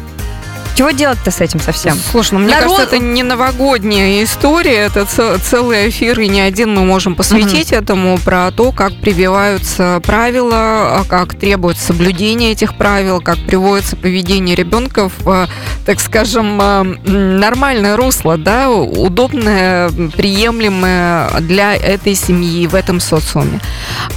Чего 0.78 0.92
делать-то 0.92 1.32
с 1.32 1.42
этим 1.42 1.60
совсем? 1.60 1.98
Слушай, 2.12 2.34
ну 2.34 2.42
мне 2.42 2.54
Народ... 2.54 2.78
кажется, 2.78 2.96
это 2.96 3.04
не 3.04 3.24
новогодняя 3.24 4.24
история, 4.24 4.76
это 4.76 5.08
целый 5.08 5.90
эфир, 5.90 6.20
и 6.20 6.28
не 6.28 6.40
один 6.40 6.72
мы 6.76 6.86
можем 6.86 7.16
посвятить 7.16 7.72
угу. 7.72 7.80
этому, 7.80 8.20
про 8.20 8.52
то, 8.52 8.72
как 8.72 8.94
прививаются 8.94 10.00
правила, 10.06 11.00
а 11.00 11.04
как 11.10 11.34
требуется 11.34 11.84
соблюдение 11.84 12.52
этих 12.52 12.76
правил, 12.76 13.22
как 13.22 13.40
приводится 13.40 13.96
поведение 13.96 14.56
ребенка 14.56 15.10
в, 15.10 15.28
э, 15.28 15.48
так 15.84 16.00
скажем, 16.00 16.62
э, 16.62 16.84
нормальное 17.08 17.98
русло, 17.98 18.38
да, 18.38 18.70
удобное, 18.70 19.90
приемлемое 19.90 21.40
для 21.40 21.76
этой 21.76 22.14
семьи 22.14 22.68
в 22.68 22.76
этом 22.76 23.00
социуме. 23.00 23.60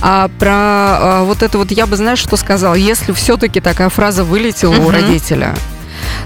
А 0.02 0.28
про 0.38 1.22
э, 1.22 1.24
вот 1.24 1.42
это 1.42 1.56
вот 1.56 1.70
я 1.70 1.86
бы, 1.86 1.96
знаешь, 1.96 2.18
что 2.18 2.36
сказала, 2.36 2.74
если 2.74 3.12
все-таки 3.12 3.60
такая 3.60 3.88
фраза 3.88 4.24
вылетела 4.24 4.74
угу. 4.74 4.88
у 4.88 4.90
родителя, 4.90 5.54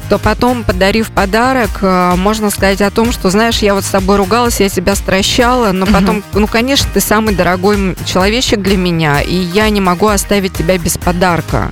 то 0.08 0.18
потом, 0.18 0.64
подарив 0.64 1.11
подарок, 1.11 1.70
э, 1.82 2.14
можно 2.16 2.50
сказать 2.50 2.82
о 2.82 2.90
том, 2.90 3.12
что, 3.12 3.30
знаешь, 3.30 3.58
я 3.58 3.75
вот 3.75 3.84
с 3.84 3.88
тобой 3.88 4.16
ругалась, 4.16 4.61
я 4.61 4.68
тебя 4.68 4.94
стращала, 4.94 5.73
но 5.73 5.87
потом, 5.87 6.18
угу. 6.18 6.40
ну, 6.40 6.46
конечно, 6.46 6.88
ты 6.92 7.00
самый 7.00 7.34
дорогой 7.34 7.96
человечек 8.06 8.61
для 8.61 8.76
меня, 8.76 9.20
и 9.20 9.34
я 9.34 9.68
не 9.70 9.80
могу 9.80 10.08
оставить 10.08 10.54
тебя 10.54 10.78
без 10.78 10.99
подарка. 10.99 11.70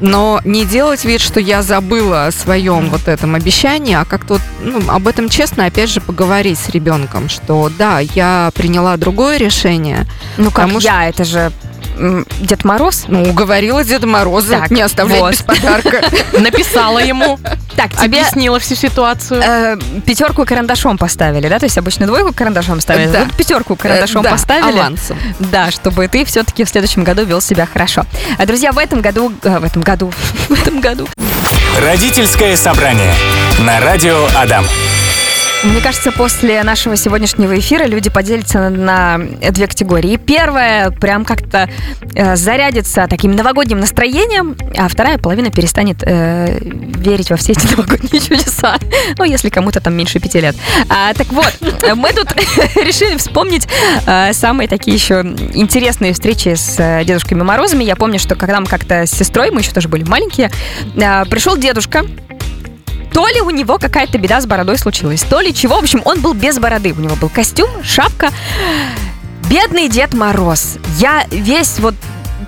Но 0.00 0.40
не 0.44 0.64
делать 0.64 1.04
вид, 1.04 1.20
что 1.20 1.40
я 1.40 1.62
забыла 1.62 2.26
о 2.26 2.32
своем 2.32 2.90
вот 2.90 3.08
этом 3.08 3.34
обещании, 3.34 3.94
а 3.94 4.04
как-то 4.04 4.38
ну, 4.60 4.80
об 4.88 5.08
этом 5.08 5.28
честно, 5.28 5.66
опять 5.66 5.90
же, 5.90 6.00
поговорить 6.00 6.58
с 6.58 6.68
ребенком, 6.70 7.28
что 7.28 7.70
да, 7.76 8.00
я 8.00 8.50
приняла 8.54 8.96
другое 8.96 9.36
решение. 9.36 10.06
Ну 10.36 10.50
как 10.50 10.70
я, 10.80 11.00
что... 11.00 11.08
это 11.08 11.24
же 11.24 11.52
Дед 12.40 12.64
Мороз? 12.64 13.04
Ну, 13.08 13.22
уговорила 13.22 13.84
Деда 13.84 14.06
Мороза 14.06 14.58
так, 14.60 14.70
не 14.70 14.82
оставлять 14.82 15.20
вот. 15.20 15.32
без 15.32 15.42
подарка. 15.42 16.02
Написала 16.38 16.98
ему. 16.98 17.38
Так, 17.76 17.92
тебе... 17.92 18.04
Объяснила 18.04 18.58
всю 18.58 18.74
ситуацию. 18.74 19.42
Э, 19.42 19.76
пятерку 20.06 20.44
карандашом 20.44 20.98
поставили, 20.98 21.48
да? 21.48 21.58
То 21.58 21.66
есть 21.66 21.78
обычно 21.78 22.06
двойку 22.06 22.32
карандашом 22.32 22.80
ставили, 22.80 23.10
да. 23.10 23.24
тут 23.24 23.36
пятерку 23.36 23.76
карандашом 23.76 24.24
э, 24.24 24.30
поставили. 24.30 24.78
авансом. 24.78 25.18
Да, 25.38 25.70
чтобы 25.70 26.08
ты 26.08 26.24
все-таки 26.24 26.64
в 26.64 26.68
следующем 26.68 27.04
году 27.04 27.24
вел 27.24 27.40
себя 27.40 27.66
хорошо. 27.66 28.04
А, 28.38 28.46
друзья, 28.46 28.72
в 28.72 28.78
этом 28.78 29.00
году... 29.00 29.32
Э, 29.42 29.58
в 29.58 29.64
этом 29.64 29.82
году... 29.82 30.12
в 30.48 30.52
этом 30.52 30.80
году... 30.80 31.08
Родительское 31.80 32.56
собрание 32.56 33.14
на 33.58 33.80
радио 33.80 34.26
Адам. 34.36 34.64
Мне 35.64 35.80
кажется, 35.80 36.12
после 36.12 36.62
нашего 36.62 36.94
сегодняшнего 36.94 37.58
эфира 37.58 37.84
люди 37.84 38.10
поделятся 38.10 38.68
на 38.68 39.18
две 39.50 39.66
категории. 39.66 40.16
Первая 40.18 40.90
прям 40.90 41.24
как-то 41.24 41.70
э, 42.14 42.36
зарядится 42.36 43.06
таким 43.08 43.32
новогодним 43.32 43.80
настроением, 43.80 44.56
а 44.76 44.88
вторая 44.88 45.16
половина 45.16 45.50
перестанет 45.50 46.02
э, 46.02 46.58
верить 46.60 47.30
во 47.30 47.36
все 47.36 47.52
эти 47.52 47.66
новогодние 47.70 48.20
чудеса. 48.20 48.78
Ну, 49.16 49.24
если 49.24 49.48
кому-то 49.48 49.80
там 49.80 49.94
меньше 49.94 50.20
пяти 50.20 50.40
лет. 50.40 50.54
А, 50.90 51.14
так 51.14 51.28
вот, 51.32 51.52
мы 51.94 52.12
тут 52.12 52.32
решили 52.76 53.16
вспомнить 53.16 53.66
э, 54.06 54.34
самые 54.34 54.68
такие 54.68 54.94
еще 54.94 55.20
интересные 55.54 56.12
встречи 56.12 56.54
с 56.54 56.76
э, 56.78 57.04
Дедушками 57.04 57.42
Морозами. 57.42 57.84
Я 57.84 57.96
помню, 57.96 58.18
что 58.18 58.34
когда 58.34 58.60
мы 58.60 58.66
как-то 58.66 59.06
с 59.06 59.10
сестрой, 59.10 59.50
мы 59.50 59.62
еще 59.62 59.70
тоже 59.70 59.88
были 59.88 60.04
маленькие, 60.04 60.50
э, 60.96 61.24
пришел 61.24 61.56
дедушка, 61.56 62.04
то 63.14 63.28
ли 63.28 63.40
у 63.40 63.50
него 63.50 63.78
какая-то 63.78 64.18
беда 64.18 64.40
с 64.40 64.46
бородой 64.46 64.76
случилась, 64.76 65.22
то 65.22 65.40
ли 65.40 65.54
чего. 65.54 65.76
В 65.76 65.84
общем, 65.84 66.02
он 66.04 66.20
был 66.20 66.34
без 66.34 66.58
бороды. 66.58 66.92
У 66.92 67.00
него 67.00 67.14
был 67.14 67.28
костюм, 67.28 67.68
шапка. 67.84 68.30
Бедный 69.48 69.88
Дед 69.88 70.14
Мороз. 70.14 70.78
Я 70.98 71.24
весь 71.30 71.78
вот 71.78 71.94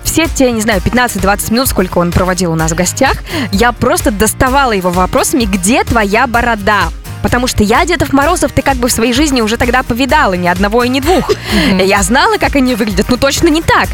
все 0.03 0.27
те, 0.27 0.51
не 0.51 0.59
знаю, 0.59 0.81
15-20 0.81 1.53
минут, 1.53 1.69
сколько 1.69 1.99
он 1.99 2.11
проводил 2.11 2.51
у 2.51 2.55
нас 2.55 2.71
в 2.71 2.75
гостях, 2.75 3.23
я 3.51 3.71
просто 3.71 4.11
доставала 4.11 4.73
его 4.73 4.89
вопросами, 4.89 5.45
где 5.45 5.83
твоя 5.83 6.27
борода? 6.27 6.89
Потому 7.21 7.47
что 7.47 7.63
я 7.63 7.85
Дедов 7.85 8.13
Морозов 8.13 8.51
ты 8.51 8.61
как 8.61 8.75
бы 8.75 8.89
в 8.89 8.91
своей 8.91 9.13
жизни 9.13 9.41
уже 9.41 9.57
тогда 9.57 9.83
повидала, 9.83 10.33
ни 10.33 10.47
одного 10.47 10.83
и 10.83 10.89
ни 10.89 10.99
двух. 10.99 11.31
Я 11.81 12.03
знала, 12.03 12.37
как 12.37 12.55
они 12.55 12.75
выглядят, 12.75 13.09
но 13.09 13.17
точно 13.17 13.47
не 13.47 13.61
так 13.61 13.87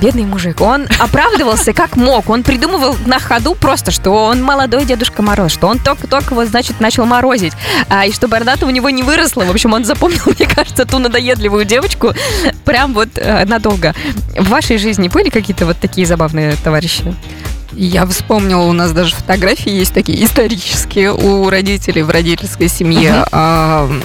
бедный 0.00 0.24
мужик. 0.24 0.60
Он 0.60 0.86
оправдывался 0.98 1.72
как 1.72 1.96
мог. 1.96 2.28
Он 2.28 2.42
придумывал 2.42 2.96
на 3.06 3.18
ходу 3.18 3.54
просто, 3.54 3.90
что 3.90 4.10
он 4.10 4.42
молодой 4.42 4.84
Дедушка 4.84 5.22
Мороз, 5.22 5.52
что 5.52 5.68
он 5.68 5.78
только-только 5.78 6.34
вот, 6.34 6.48
значит, 6.48 6.80
начал 6.80 7.06
морозить. 7.06 7.52
А, 7.88 8.06
и 8.06 8.12
что 8.12 8.28
борода 8.28 8.54
у 8.62 8.70
него 8.70 8.90
не 8.90 9.02
выросла. 9.02 9.44
В 9.44 9.50
общем, 9.50 9.72
он 9.72 9.84
запомнил, 9.84 10.22
мне 10.38 10.46
кажется, 10.46 10.84
ту 10.84 10.98
надоедливую 10.98 11.64
девочку 11.64 12.12
прям 12.64 12.94
вот 12.94 13.10
э, 13.16 13.44
надолго. 13.44 13.94
В 14.36 14.48
вашей 14.48 14.78
жизни 14.78 15.08
были 15.08 15.30
какие-то 15.30 15.66
вот 15.66 15.78
такие 15.78 16.06
забавные 16.06 16.56
товарищи? 16.62 17.14
Я 17.72 18.04
вспомнила, 18.06 18.62
у 18.62 18.72
нас 18.72 18.92
даже 18.92 19.14
фотографии 19.14 19.70
есть 19.70 19.94
такие 19.94 20.24
исторические 20.24 21.12
у 21.12 21.48
родителей 21.48 22.02
в 22.02 22.10
родительской 22.10 22.68
семье. 22.68 23.24
Uh-huh. 23.30 24.02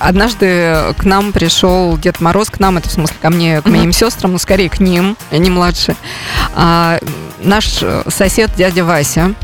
Однажды 0.00 0.94
к 0.96 1.04
нам 1.04 1.32
пришел 1.32 1.96
Дед 1.98 2.20
Мороз, 2.20 2.50
к 2.50 2.60
нам, 2.60 2.78
это 2.78 2.88
в 2.88 2.92
смысле 2.92 3.16
ко 3.20 3.30
мне, 3.30 3.60
к 3.60 3.66
моим 3.66 3.90
uh-huh. 3.90 3.92
сестрам, 3.92 4.32
но 4.32 4.38
скорее 4.38 4.70
к 4.70 4.80
ним, 4.80 5.16
они 5.30 5.50
младше. 5.50 5.96
А, 6.54 6.98
наш 7.42 7.82
сосед 8.08 8.50
дядя 8.56 8.84
Вася. 8.84 9.34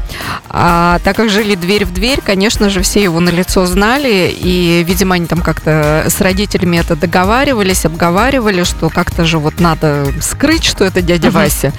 А, 0.49 1.01
так 1.05 1.17
как 1.17 1.31
жили 1.31 1.55
дверь 1.55 1.85
в 1.85 1.93
дверь, 1.93 2.21
конечно 2.25 2.71
же, 2.71 2.83
все 2.83 3.03
его 3.03 3.21
на 3.21 3.31
лицо 3.31 3.67
знали, 3.67 4.35
и, 4.35 4.85
видимо, 4.87 5.17
они 5.17 5.27
там 5.27 5.43
как-то 5.43 6.07
с 6.09 6.21
родителями 6.21 6.79
это 6.79 6.97
договаривались, 6.97 7.85
обговаривали, 7.85 8.63
что 8.63 8.89
как-то 8.89 9.25
же 9.25 9.39
вот 9.39 9.61
надо 9.61 10.07
скрыть, 10.21 10.65
что 10.65 10.85
это 10.85 11.03
дядя 11.03 11.29
uh-huh. 11.29 11.33
Вася. 11.33 11.73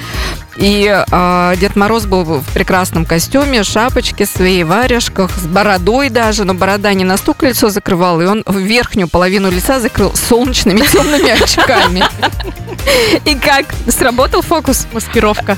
И 0.60 0.94
э, 1.10 1.54
Дед 1.58 1.78
Мороз 1.78 2.06
был 2.06 2.24
в 2.24 2.54
прекрасном 2.54 3.06
костюме, 3.06 3.64
шапочке 3.64 4.26
своей, 4.26 4.66
варежках, 4.66 5.32
с 5.32 5.46
бородой 5.46 6.10
даже, 6.10 6.44
но 6.44 6.54
борода 6.54 6.94
не 6.94 7.06
настолько 7.06 7.48
лицо 7.48 7.70
закрывала, 7.70 8.22
и 8.22 8.26
он 8.26 8.44
в 8.46 8.58
верхнюю 8.58 9.08
половину 9.08 9.50
лица 9.50 9.80
закрыл 9.80 10.14
солнечными 10.14 10.82
темными 10.92 11.30
очками. 11.30 12.04
И 13.24 13.36
как? 13.36 13.68
Сработал 13.88 14.42
фокус? 14.42 14.86
Маскировка. 14.92 15.58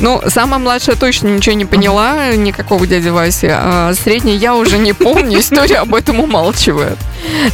Ну, 0.00 0.20
самая 0.26 0.58
младшая 0.58 0.96
точно 0.96 1.28
ничего 1.28 1.54
не 1.54 1.64
поняла, 1.64 2.34
никакого 2.34 2.86
дяди 2.86 3.08
Васи. 3.08 3.48
А 3.50 3.92
средняя 3.94 4.36
я 4.36 4.56
уже 4.56 4.78
не 4.78 4.94
помню, 4.94 5.38
история 5.38 5.78
об 5.78 5.94
этом 5.94 6.18
умалчивает. 6.18 6.98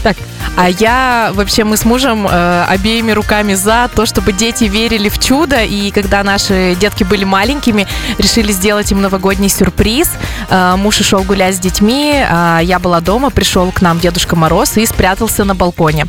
Так, 0.02 0.16
а 0.56 0.68
я 0.68 1.30
вообще 1.34 1.64
мы 1.64 1.76
с 1.76 1.84
мужем 1.84 2.26
э, 2.26 2.64
обеими 2.68 3.12
руками 3.12 3.54
за 3.54 3.90
то, 3.94 4.06
чтобы 4.06 4.32
дети 4.32 4.64
верили 4.64 5.08
в 5.08 5.18
чудо. 5.18 5.62
И 5.62 5.90
когда 5.90 6.22
наши 6.22 6.76
детки 6.78 7.04
были 7.04 7.24
маленькими, 7.24 7.86
решили 8.18 8.52
сделать 8.52 8.90
им 8.92 9.00
новогодний 9.00 9.48
сюрприз. 9.48 10.10
Э, 10.50 10.74
муж 10.76 11.00
ушел 11.00 11.22
гулять 11.22 11.56
с 11.56 11.58
детьми, 11.58 12.12
э, 12.14 12.60
я 12.62 12.78
была 12.78 13.00
дома, 13.00 13.30
пришел 13.30 13.70
к 13.72 13.82
нам 13.82 14.00
Дедушка 14.00 14.36
Мороз 14.36 14.76
и 14.76 14.86
спрятался 14.86 15.44
на 15.44 15.54
балконе. 15.54 16.06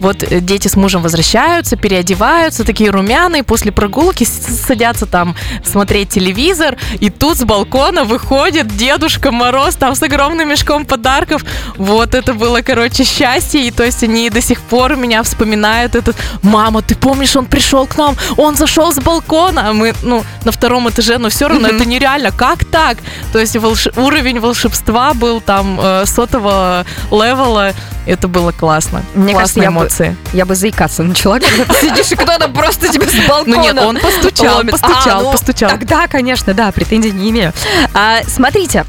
Вот 0.00 0.22
э, 0.22 0.40
дети 0.40 0.68
с 0.68 0.76
мужем 0.76 1.02
возвращаются, 1.02 1.76
переодеваются, 1.76 2.64
такие 2.64 2.90
румяные, 2.90 3.42
после 3.42 3.72
прогулки 3.72 4.24
садятся 4.24 5.06
там 5.06 5.36
смотреть 5.64 6.10
телевизор, 6.10 6.76
и 7.00 7.10
тут 7.10 7.38
с 7.38 7.44
балкона 7.44 8.04
выходит 8.04 8.68
Дедушка 8.76 9.32
Мороз 9.32 9.76
там 9.76 9.94
с 9.94 10.02
огромным 10.02 10.48
мешком 10.48 10.84
подарков. 10.84 11.44
Вот 11.76 12.14
это 12.14 12.34
было, 12.34 12.60
короче, 12.62 13.04
счастье, 13.04 13.66
и 13.66 13.70
то 13.82 13.86
есть 13.86 14.04
они 14.04 14.30
до 14.30 14.40
сих 14.40 14.60
пор 14.60 14.94
меня 14.94 15.24
вспоминают 15.24 15.96
этот 15.96 16.16
«Мама, 16.42 16.82
ты 16.82 16.94
помнишь, 16.94 17.34
он 17.34 17.46
пришел 17.46 17.84
к 17.88 17.98
нам, 17.98 18.16
он 18.36 18.54
зашел 18.54 18.92
с 18.92 19.00
балкона!» 19.00 19.70
а 19.70 19.72
Мы, 19.72 19.92
ну, 20.02 20.22
на 20.44 20.52
втором 20.52 20.88
этаже, 20.88 21.18
но 21.18 21.30
все 21.30 21.48
равно 21.48 21.66
это 21.66 21.84
нереально. 21.84 22.30
Как 22.30 22.64
так? 22.64 22.98
То 23.32 23.40
есть 23.40 23.56
волш... 23.56 23.88
уровень 23.96 24.38
волшебства 24.38 25.14
был 25.14 25.40
там 25.40 25.80
э, 25.82 26.06
сотого 26.06 26.86
левела. 27.10 27.72
Это 28.06 28.28
было 28.28 28.52
классно. 28.52 29.02
Мне 29.14 29.32
Классные 29.32 29.68
кажется, 29.68 30.04
эмоции. 30.04 30.06
Я 30.06 30.30
бы, 30.30 30.38
я 30.38 30.46
бы 30.46 30.54
заикаться 30.54 31.02
начала, 31.02 31.38
когда 31.40 31.64
ты 31.64 31.74
сидишь, 31.88 32.12
и 32.12 32.16
кто-то 32.16 32.48
просто 32.48 32.88
тебе 32.88 33.06
с 33.08 33.14
балкона 33.28 33.56
Ну 33.56 33.62
нет, 33.62 33.78
он 33.78 33.98
постучал, 33.98 34.56
ломит. 34.58 34.72
постучал, 34.72 35.20
А, 35.20 35.22
ну, 35.22 35.32
постучал. 35.32 35.70
Тогда, 35.70 36.06
конечно, 36.06 36.54
да, 36.54 36.70
претензий 36.72 37.12
не 37.12 37.30
имею. 37.30 37.52
А, 37.94 38.22
смотрите, 38.26 38.86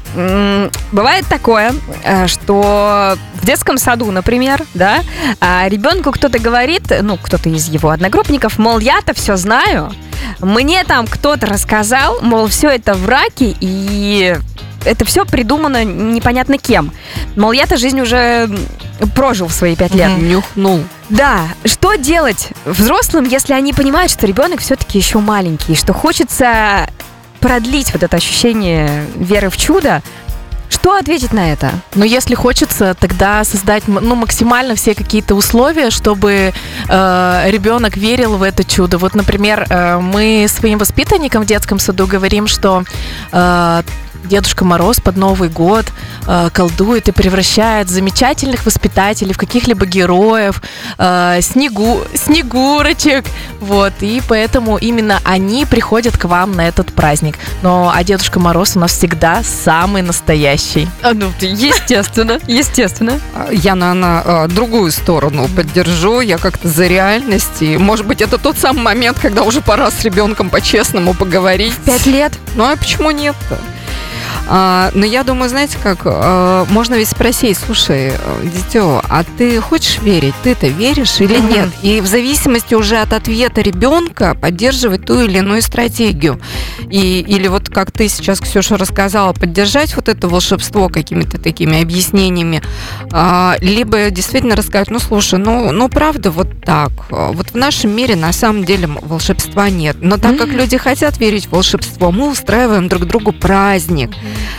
бывает 0.92 1.26
такое, 1.28 1.74
э, 2.02 2.26
что 2.26 3.16
в 3.44 3.46
детском 3.46 3.76
саду, 3.76 4.10
например, 4.10 4.64
да, 4.72 5.00
а, 5.38 5.68
ребенку 5.68 6.12
кто-то 6.12 6.38
говорит, 6.38 6.84
ну, 7.02 7.18
кто-то 7.18 7.50
из 7.50 7.68
его 7.68 7.90
одногруппников, 7.90 8.56
мол, 8.56 8.78
я-то 8.78 9.12
все 9.12 9.36
знаю, 9.36 9.92
мне 10.40 10.82
там 10.84 11.06
кто-то 11.06 11.44
рассказал, 11.44 12.22
мол, 12.22 12.46
все 12.46 12.70
это 12.70 12.94
враки, 12.94 13.54
и 13.60 14.34
это 14.86 15.04
все 15.04 15.26
придумано 15.26 15.84
непонятно 15.84 16.56
кем. 16.56 16.90
Мол, 17.36 17.52
я-то 17.52 17.76
жизнь 17.76 18.00
уже 18.00 18.48
прожил 19.14 19.48
в 19.48 19.52
свои 19.52 19.76
пять 19.76 19.94
лет. 19.94 20.16
Нюхнул. 20.16 20.80
Да, 21.10 21.42
что 21.66 21.96
делать 21.96 22.48
взрослым, 22.64 23.26
если 23.26 23.52
они 23.52 23.74
понимают, 23.74 24.10
что 24.10 24.26
ребенок 24.26 24.60
все-таки 24.60 24.96
еще 24.96 25.18
маленький, 25.18 25.74
что 25.74 25.92
хочется 25.92 26.88
продлить 27.40 27.92
вот 27.92 28.02
это 28.02 28.16
ощущение 28.16 29.04
веры 29.16 29.50
в 29.50 29.58
чудо? 29.58 30.00
Что 30.74 30.96
ответить 30.98 31.32
на 31.32 31.52
это? 31.52 31.70
Но 31.94 32.04
если 32.04 32.34
хочется, 32.34 32.94
тогда 32.98 33.44
создать 33.44 33.86
ну, 33.86 34.16
максимально 34.16 34.74
все 34.74 34.96
какие-то 34.96 35.36
условия, 35.36 35.90
чтобы 35.90 36.52
э, 36.88 37.44
ребенок 37.46 37.96
верил 37.96 38.36
в 38.36 38.42
это 38.42 38.64
чудо. 38.64 38.98
Вот, 38.98 39.14
например, 39.14 39.66
э, 39.70 40.00
мы 40.00 40.46
своим 40.48 40.78
воспитанникам 40.78 41.44
в 41.44 41.46
детском 41.46 41.78
саду 41.78 42.08
говорим, 42.08 42.48
что 42.48 42.82
э, 43.30 43.82
Дедушка 44.24 44.64
Мороз 44.64 45.00
под 45.00 45.16
Новый 45.16 45.48
год 45.48 45.86
э, 46.26 46.48
колдует 46.52 47.08
и 47.08 47.12
превращает 47.12 47.88
замечательных 47.88 48.64
воспитателей 48.66 49.32
в 49.32 49.38
каких-либо 49.38 49.86
героев, 49.86 50.62
э, 50.98 51.40
снегу, 51.42 52.00
снегурочек, 52.14 53.24
вот, 53.60 53.92
и 54.00 54.22
поэтому 54.28 54.76
именно 54.78 55.20
они 55.24 55.66
приходят 55.66 56.16
к 56.16 56.24
вам 56.24 56.52
на 56.52 56.66
этот 56.66 56.92
праздник. 56.92 57.36
Но 57.62 57.92
а 57.94 58.02
Дедушка 58.04 58.40
Мороз 58.40 58.76
у 58.76 58.80
нас 58.80 58.92
всегда 58.92 59.42
самый 59.42 60.02
настоящий. 60.02 60.88
ну, 61.02 61.32
естественно, 61.40 62.38
естественно. 62.46 63.20
А, 63.34 63.48
Я, 63.52 63.74
наверное, 63.74 64.48
другую 64.48 64.90
сторону 64.92 65.48
поддержу. 65.54 66.20
Я 66.20 66.38
как-то 66.38 66.68
за 66.68 66.86
реальность. 66.86 67.60
И, 67.60 67.76
может 67.76 68.06
быть, 68.06 68.20
это 68.20 68.38
тот 68.38 68.58
самый 68.58 68.82
момент, 68.82 69.18
когда 69.20 69.42
уже 69.42 69.60
пора 69.60 69.90
с 69.90 70.02
ребенком 70.02 70.50
по-честному 70.50 71.14
поговорить. 71.14 71.74
Пять 71.84 72.06
лет. 72.06 72.32
Ну, 72.54 72.64
а 72.64 72.76
почему 72.76 73.10
нет-то? 73.10 73.58
А, 74.46 74.90
но 74.94 75.06
я 75.06 75.24
думаю, 75.24 75.48
знаете 75.48 75.78
как, 75.82 76.00
а, 76.04 76.64
можно 76.70 76.94
ведь 76.94 77.08
спросить, 77.08 77.56
слушай, 77.58 78.12
э, 78.12 78.14
дитё, 78.44 79.00
а 79.08 79.24
ты 79.24 79.60
хочешь 79.60 79.98
верить? 80.02 80.34
Ты-то 80.42 80.66
веришь 80.68 81.20
или 81.20 81.38
нет? 81.38 81.70
И 81.82 82.00
в 82.00 82.06
зависимости 82.06 82.74
уже 82.74 82.98
от 82.98 83.12
ответа 83.12 83.60
ребенка 83.62 84.34
поддерживать 84.34 85.06
ту 85.06 85.20
или 85.20 85.38
иную 85.38 85.62
стратегию. 85.62 86.40
И, 86.90 87.20
или 87.20 87.48
вот 87.48 87.68
как 87.68 87.90
ты 87.90 88.08
сейчас, 88.08 88.40
Ксюша, 88.40 88.76
рассказала, 88.76 89.32
поддержать 89.32 89.96
вот 89.96 90.08
это 90.08 90.28
волшебство 90.28 90.88
какими-то 90.88 91.38
такими 91.38 91.80
объяснениями, 91.80 92.62
а, 93.12 93.56
либо 93.60 94.10
действительно 94.10 94.56
рассказать, 94.56 94.90
ну, 94.90 94.98
слушай, 94.98 95.38
ну, 95.38 95.72
ну, 95.72 95.88
правда, 95.88 96.30
вот 96.30 96.48
так. 96.64 96.92
А, 97.10 97.32
Вот 97.32 97.50
в 97.50 97.54
нашем 97.56 97.94
мире 97.96 98.16
на 98.16 98.32
самом 98.32 98.64
деле 98.64 98.86
волшебства 98.86 99.70
нет. 99.70 99.96
Но 100.00 100.18
так 100.18 100.36
как 100.36 100.48
люди 100.48 100.76
хотят 100.76 101.18
верить 101.18 101.46
в 101.46 101.52
волшебство, 101.52 102.10
мы 102.10 102.30
устраиваем 102.30 102.88
друг 102.88 103.04
другу 103.06 103.32
праздник. 103.32 104.10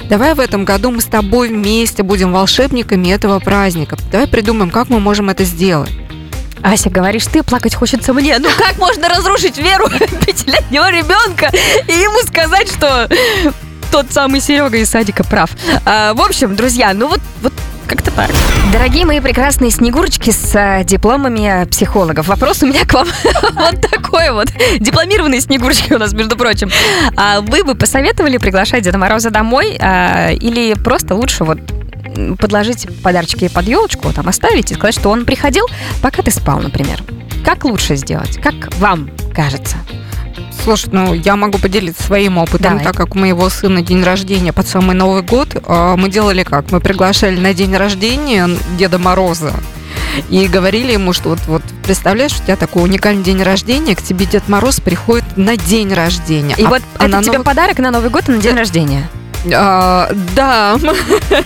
Давай 0.10 0.34
в 0.34 0.40
этом 0.40 0.66
году 0.66 0.92
мы 0.92 1.02
с 1.02 1.06
тобой 1.06 1.50
вместе 1.50 2.04
будем 2.04 2.32
волшебниками 2.32 3.10
этого 3.10 3.40
праздника. 3.40 3.98
Давай 4.12 4.28
придумаем, 4.28 4.70
как 4.70 4.90
мы 4.90 5.00
можем 5.00 5.30
это 5.30 5.44
сделать. 5.44 5.92
Ася, 6.62 6.90
говоришь 6.90 7.28
ты, 7.28 7.44
плакать 7.44 7.76
хочется 7.76 8.12
мне. 8.14 8.40
Ну 8.40 8.50
как 8.58 8.78
можно 8.78 9.08
разрушить 9.08 9.58
веру 9.58 9.88
пятилетнего 10.26 10.90
ребенка 10.90 11.52
и 11.88 11.92
ему 11.92 12.20
сказать, 12.28 12.70
что 12.70 13.08
тот 13.92 14.12
самый 14.12 14.42
Серега 14.42 14.78
из 14.78 14.90
садика 14.90 15.24
прав. 15.24 15.52
А, 15.86 16.14
в 16.14 16.22
общем, 16.22 16.56
друзья, 16.56 16.94
ну 16.94 17.08
вот, 17.08 17.22
вот 17.42 17.54
как-то 17.88 18.12
так. 18.12 18.32
Дорогие 18.74 19.06
мои 19.06 19.20
прекрасные 19.20 19.72
снегурочки 19.72 20.32
с 20.32 20.56
а, 20.56 20.84
дипломами 20.84 21.66
психологов. 21.70 22.28
Вопрос 22.28 22.64
у 22.64 22.68
меня 22.68 22.84
к 22.86 22.94
вам 22.94 23.08
вот 23.54 23.85
такой 24.06 24.32
вот. 24.32 24.48
Дипломированные 24.80 25.42
снегурочки 25.42 25.94
у 25.94 25.98
нас, 25.98 26.14
между 26.14 26.38
прочим. 26.38 26.70
А 27.16 27.42
вы 27.42 27.64
бы 27.64 27.76
посоветовали 27.76 28.38
приглашать 28.38 28.84
Деда 28.84 28.98
Мороза 28.98 29.30
домой 29.30 29.78
а, 29.80 30.32
или 30.32 30.74
просто 30.74 31.16
лучше 31.16 31.44
вот 31.44 31.60
подложить 32.40 32.88
подарочки 33.04 33.50
под 33.50 33.68
елочку, 33.68 34.14
там 34.14 34.28
оставить 34.28 34.72
и 34.72 34.76
сказать, 34.76 34.96
что 34.96 35.10
он 35.10 35.26
приходил, 35.26 35.66
пока 36.02 36.22
ты 36.22 36.32
спал, 36.32 36.60
например. 36.60 37.02
Как 37.44 37.66
лучше 37.66 37.96
сделать? 37.96 38.40
Как 38.42 38.74
вам 38.78 39.10
кажется? 39.34 39.78
Слушай, 40.64 40.90
ну 40.94 41.14
я 41.14 41.36
могу 41.36 41.58
поделиться 41.58 42.02
своим 42.04 42.38
опытом, 42.38 42.78
Давай. 42.78 42.84
так 42.84 42.96
как 42.96 43.16
у 43.16 43.20
моего 43.20 43.50
сына 43.50 43.82
день 43.82 44.04
рождения 44.04 44.54
под 44.54 44.68
самый 44.68 44.96
Новый 44.96 45.22
год. 45.22 45.50
а, 45.68 45.96
Мы 45.96 46.10
делали 46.10 46.44
как? 46.44 46.72
Мы 46.72 46.80
приглашали 46.80 47.40
на 47.40 47.54
день 47.54 47.76
рождения 47.76 48.50
Деда 48.78 48.98
Мороза. 48.98 49.54
И 50.30 50.48
говорили 50.48 50.92
ему, 50.94 51.14
что 51.14 51.30
вот, 51.30 51.40
вот 51.48 51.62
представляешь, 51.84 52.34
у 52.40 52.44
тебя 52.44 52.56
такой 52.56 52.84
уникальный 52.84 53.24
день 53.24 53.42
рождения, 53.44 53.96
к 53.96 54.02
тебе 54.02 54.26
Дед 54.26 54.48
Мороз 54.48 54.80
приходит 54.80 55.26
на 55.38 55.58
день 55.58 55.94
рождения. 55.94 56.56
И 56.58 56.64
А- 56.64 56.70
вот 56.70 56.82
а 56.98 57.06
это 57.06 57.18
на 57.18 57.22
тебе 57.24 57.34
Новый- 57.34 57.46
подарок 57.46 57.78
на 57.80 57.92
Новый 57.92 58.10
год 58.10 58.28
и 58.30 58.32
на 58.32 58.38
день 58.40 58.56
рождения. 58.56 59.10
А, 59.54 60.10
да, 60.36 60.76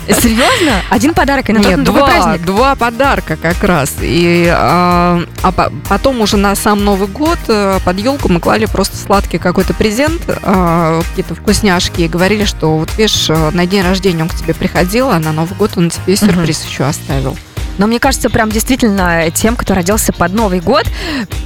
Серьезно? 0.07 0.81
Один 0.89 1.13
подарок 1.13 1.49
и 1.49 1.53
на 1.53 1.57
Нет, 1.59 1.83
два, 1.83 2.07
праздник? 2.07 2.45
два 2.45 2.75
подарка 2.75 3.35
как 3.35 3.61
раз. 3.63 3.93
И, 4.01 4.47
а, 4.49 5.21
а 5.41 5.51
по- 5.51 5.71
потом 5.89 6.21
уже 6.21 6.37
на 6.37 6.55
сам 6.55 6.83
Новый 6.85 7.09
год 7.09 7.37
э, 7.49 7.79
под 7.83 7.99
елку 7.99 8.29
мы 8.29 8.39
клали 8.39 8.65
просто 8.67 8.95
сладкий 8.95 9.37
какой-то 9.37 9.73
презент, 9.73 10.21
а, 10.43 11.01
какие-то 11.09 11.35
вкусняшки, 11.35 12.01
и 12.01 12.07
говорили, 12.07 12.45
что 12.45 12.77
вот 12.77 12.89
видишь, 12.97 13.29
э, 13.29 13.49
на 13.51 13.65
день 13.65 13.81
рождения 13.83 14.23
он 14.23 14.29
к 14.29 14.35
тебе 14.35 14.53
приходил, 14.53 15.09
а 15.09 15.19
на 15.19 15.33
Новый 15.33 15.57
год 15.57 15.71
он 15.75 15.89
тебе 15.89 16.15
сюрприз 16.15 16.63
еще 16.65 16.85
оставил. 16.85 17.37
Но 17.79 17.87
мне 17.87 17.99
кажется, 17.99 18.29
прям 18.29 18.51
действительно 18.51 19.31
тем, 19.31 19.55
кто 19.55 19.73
родился 19.73 20.13
под 20.13 20.33
Новый 20.33 20.59
год, 20.59 20.85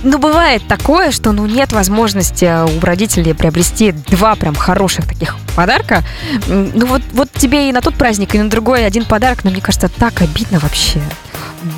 ну, 0.04 0.18
бывает 0.18 0.64
такое, 0.68 1.12
что, 1.12 1.32
ну, 1.32 1.46
нет 1.46 1.72
возможности 1.72 2.66
у 2.78 2.82
родителей 2.82 3.34
приобрести 3.34 3.92
два 3.92 4.36
прям 4.36 4.56
хороших 4.56 5.08
таких 5.08 5.38
подарка. 5.56 6.04
Ну, 6.48 6.88
вот, 6.88 7.04
вот 7.14 7.32
тебе 7.32 7.70
и 7.70 7.72
на 7.72 7.82
тот 7.82 7.94
праздник, 7.94 8.34
и 8.34 8.40
на 8.40 8.50
другой 8.50 8.86
один 8.86 9.06
подарок, 9.06 9.44
но 9.44 9.52
мне 9.52 9.62
кажется, 9.62 9.90
так 9.90 10.22
обидно 10.22 10.60
вообще. 10.60 11.02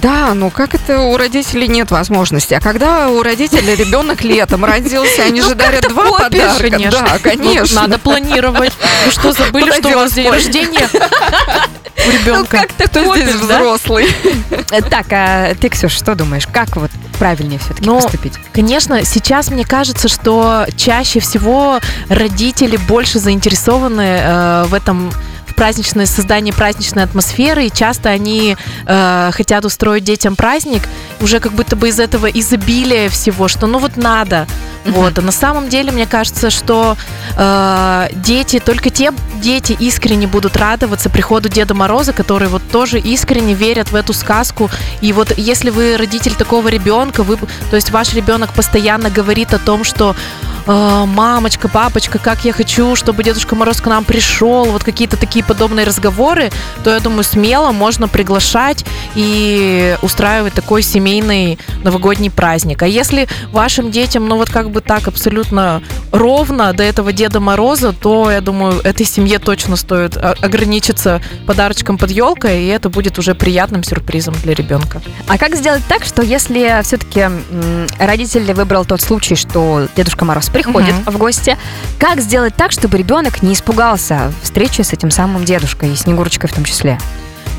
Да, 0.01 0.33
но 0.33 0.49
как 0.49 0.73
это 0.73 0.99
у 0.99 1.17
родителей 1.17 1.67
нет 1.67 1.91
возможности? 1.91 2.53
А 2.53 2.59
когда 2.59 3.09
у 3.09 3.21
родителей 3.21 3.75
ребенок 3.75 4.23
летом 4.23 4.65
родился, 4.65 5.23
они 5.23 5.41
же 5.43 5.53
дарят 5.53 5.87
два 5.89 6.11
подарка. 6.17 6.79
Да, 6.91 7.19
конечно. 7.21 7.81
Надо 7.81 7.99
планировать. 7.99 8.73
Вы 9.05 9.11
что, 9.11 9.31
забыли, 9.33 9.71
что 9.71 9.89
у 9.89 9.95
вас 9.95 10.13
день 10.13 10.29
рождения? 10.29 10.87
У 12.07 12.11
ребенка. 12.11 12.57
как 12.59 12.73
ты 12.73 12.87
Кто 12.87 13.15
здесь 13.15 13.35
взрослый? 13.35 14.07
Э, 14.71 14.81
Так, 14.81 15.07
а 15.11 15.53
ты, 15.55 15.69
Ксюш, 15.69 15.91
что 15.93 16.15
думаешь? 16.15 16.47
Как 16.47 16.75
вот 16.75 16.91
правильнее 17.19 17.59
все-таки 17.59 17.87
Ну, 17.87 18.01
поступить? 18.01 18.33
Конечно, 18.53 19.03
сейчас 19.05 19.49
мне 19.49 19.65
кажется, 19.65 20.07
что 20.07 20.65
чаще 20.75 21.19
всего 21.19 21.79
родители 22.09 22.77
больше 22.77 23.19
заинтересованы 23.19 24.01
э, 24.01 24.65
в 24.67 24.73
этом 24.73 25.11
праздничное 25.55 26.05
создание 26.05 26.53
праздничной 26.53 27.03
атмосферы, 27.03 27.65
и 27.65 27.71
часто 27.71 28.09
они 28.09 28.55
э, 28.85 29.29
хотят 29.33 29.65
устроить 29.65 30.03
детям 30.03 30.35
праздник 30.35 30.83
уже 31.21 31.39
как 31.39 31.53
будто 31.53 31.75
бы 31.75 31.89
из 31.89 31.99
этого 31.99 32.27
изобилия 32.27 33.09
всего, 33.09 33.47
что 33.47 33.67
ну 33.67 33.79
вот 33.79 33.97
надо. 33.97 34.47
Вот. 34.85 35.17
А 35.17 35.21
на 35.21 35.31
самом 35.31 35.69
деле, 35.69 35.91
мне 35.91 36.05
кажется, 36.05 36.49
что 36.49 36.95
э, 37.35 38.07
дети, 38.13 38.59
только 38.59 38.89
те 38.89 39.11
дети 39.41 39.75
искренне 39.79 40.27
будут 40.27 40.55
радоваться 40.57 41.09
приходу 41.09 41.49
Деда 41.49 41.73
Мороза, 41.73 42.13
которые 42.13 42.49
вот 42.49 42.61
тоже 42.71 42.99
искренне 42.99 43.53
верят 43.53 43.91
в 43.91 43.95
эту 43.95 44.13
сказку. 44.13 44.69
И 45.01 45.11
вот 45.13 45.35
если 45.37 45.71
вы 45.71 45.97
родитель 45.97 46.35
такого 46.35 46.67
ребенка, 46.67 47.23
вы, 47.23 47.37
то 47.37 47.75
есть 47.75 47.89
ваш 47.89 48.13
ребенок 48.13 48.53
постоянно 48.53 49.09
говорит 49.09 49.53
о 49.53 49.59
том, 49.59 49.83
что 49.83 50.15
«Э, 50.43 50.54
мамочка, 50.67 51.67
папочка, 51.67 52.17
как 52.19 52.45
я 52.45 52.53
хочу, 52.53 52.95
чтобы 52.95 53.23
Дедушка 53.23 53.55
Мороз 53.55 53.81
к 53.81 53.87
нам 53.87 54.03
пришел, 54.03 54.65
вот 54.65 54.83
какие-то 54.83 55.17
такие 55.17 55.43
подобные 55.45 55.85
разговоры, 55.85 56.51
то 56.83 56.93
я 56.93 56.99
думаю, 56.99 57.23
смело 57.23 57.71
можно 57.71 58.07
приглашать 58.07 58.85
и 59.15 59.97
устраивать 60.01 60.53
такой 60.53 60.81
семейный 60.81 61.59
новогодний 61.83 62.31
праздник. 62.31 62.83
А 62.83 62.87
если 62.87 63.27
вашим 63.51 63.91
детям, 63.91 64.27
ну 64.27 64.37
вот 64.37 64.49
как 64.49 64.71
бы 64.71 64.81
так 64.81 65.07
абсолютно 65.07 65.81
ровно 66.11 66.73
до 66.73 66.83
этого 66.83 67.11
Деда 67.11 67.39
Мороза, 67.39 67.93
то 67.93 68.31
я 68.31 68.41
думаю, 68.41 68.81
этой 68.83 69.05
семье 69.05 69.39
точно 69.39 69.75
стоит 69.75 70.17
о- 70.17 70.35
ограничиться 70.41 71.21
подарочком 71.45 71.97
под 71.97 72.11
елкой, 72.11 72.63
и 72.63 72.67
это 72.67 72.89
будет 72.89 73.19
уже 73.19 73.35
приятным 73.35 73.83
сюрпризом 73.83 74.33
для 74.43 74.53
ребенка. 74.53 75.01
А 75.27 75.37
как 75.37 75.55
сделать 75.55 75.83
так, 75.87 76.05
что 76.05 76.21
если 76.21 76.81
все-таки 76.83 77.27
родитель 77.99 78.51
выбрал 78.53 78.85
тот 78.85 79.01
случай, 79.01 79.35
что 79.35 79.87
Дедушка 79.95 80.25
Мороз 80.25 80.49
приходит 80.55 80.95
Мгм. 80.95 81.11
в 81.11 81.17
гости, 81.17 81.57
как 81.99 82.21
сделать 82.21 82.55
так, 82.55 82.71
чтобы 82.71 82.97
ребенок 82.97 83.41
не 83.41 83.53
испугался 83.53 84.31
встречи 84.41 84.81
с 84.81 84.93
этим 84.93 85.11
самым 85.11 85.43
дедушкой 85.45 85.91
и 85.93 85.95
Снегурочкой 85.95 86.49
в 86.49 86.53
том 86.53 86.63
числе? 86.63 86.97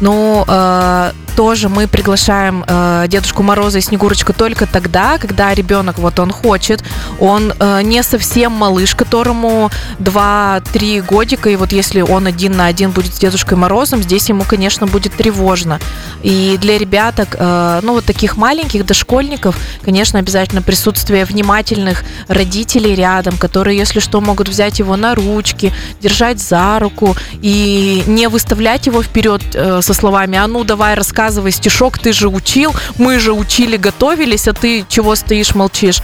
Ну, 0.00 0.44
э, 0.46 1.12
тоже 1.36 1.68
мы 1.68 1.86
приглашаем 1.86 2.64
э, 2.66 3.04
Дедушку 3.08 3.42
Мороза 3.42 3.78
и 3.78 3.82
Снегурочку 3.82 4.32
только 4.32 4.66
тогда, 4.66 5.18
когда 5.18 5.54
ребенок, 5.54 5.98
вот 5.98 6.18
он 6.18 6.32
хочет, 6.32 6.82
он 7.20 7.52
э, 7.58 7.82
не 7.82 8.02
совсем 8.02 8.52
малыш, 8.52 8.94
которому 8.94 9.70
2-3 9.98 11.04
годика, 11.06 11.50
и 11.50 11.56
вот 11.56 11.72
если 11.72 12.00
он 12.00 12.26
один 12.26 12.56
на 12.56 12.66
один 12.66 12.90
будет 12.90 13.14
с 13.14 13.18
Дедушкой 13.18 13.58
Морозом, 13.58 14.02
здесь 14.02 14.30
ему, 14.30 14.44
конечно, 14.44 14.86
будет 14.86 15.12
тревожно. 15.12 15.78
И 16.22 16.56
для 16.58 16.78
ребяток, 16.78 17.36
э, 17.38 17.80
ну, 17.82 17.92
вот 17.92 18.06
таких 18.06 18.38
маленьких 18.38 18.86
дошкольников, 18.86 19.56
конечно, 19.84 20.18
обязательно 20.18 20.62
присутствие 20.62 21.26
внимательных 21.26 22.02
родителей 22.28 22.94
рядом, 22.94 23.36
которые, 23.36 23.76
если 23.76 24.00
что, 24.00 24.22
могут 24.22 24.48
взять 24.48 24.78
его 24.78 24.96
на 24.96 25.14
ручки, 25.14 25.72
держать 26.00 26.40
за 26.40 26.78
руку 26.78 27.14
и 27.42 28.02
не 28.06 28.28
выставлять 28.28 28.86
его 28.86 29.02
вперед 29.02 29.42
э, 29.52 29.82
со 29.86 29.94
словами 29.94 30.36
«А 30.36 30.46
ну, 30.48 30.64
давай, 30.64 30.94
рассказывай 30.94 31.52
стишок, 31.52 31.98
ты 31.98 32.12
же 32.12 32.28
учил, 32.28 32.74
мы 32.98 33.20
же 33.20 33.32
учили, 33.32 33.76
готовились, 33.76 34.48
а 34.48 34.52
ты 34.52 34.84
чего 34.88 35.14
стоишь, 35.14 35.54
молчишь?» 35.54 36.02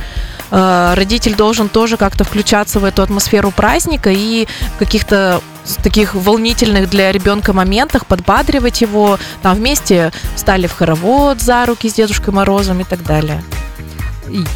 Э, 0.53 0.95
Родитель 0.95 1.35
должен 1.35 1.69
тоже 1.69 1.97
как-то 1.97 2.23
включаться 2.23 2.79
в 2.79 2.85
эту 2.85 3.03
атмосферу 3.03 3.51
праздника 3.51 4.11
и 4.11 4.47
каких-то 4.79 5.41
таких 5.83 6.15
волнительных 6.15 6.91
для 6.91 7.11
ребенка 7.11 7.53
моментах 7.53 8.07
подбадривать 8.07 8.81
его, 8.81 9.19
там 9.43 9.57
вместе 9.57 10.13
встали 10.37 10.67
в 10.67 10.75
хоровод 10.75 11.41
за 11.41 11.67
руки 11.67 11.89
с 11.89 11.95
Дедушкой 11.95 12.35
Морозом 12.35 12.81
и 12.81 12.85
так 12.85 13.03
далее. 13.03 13.43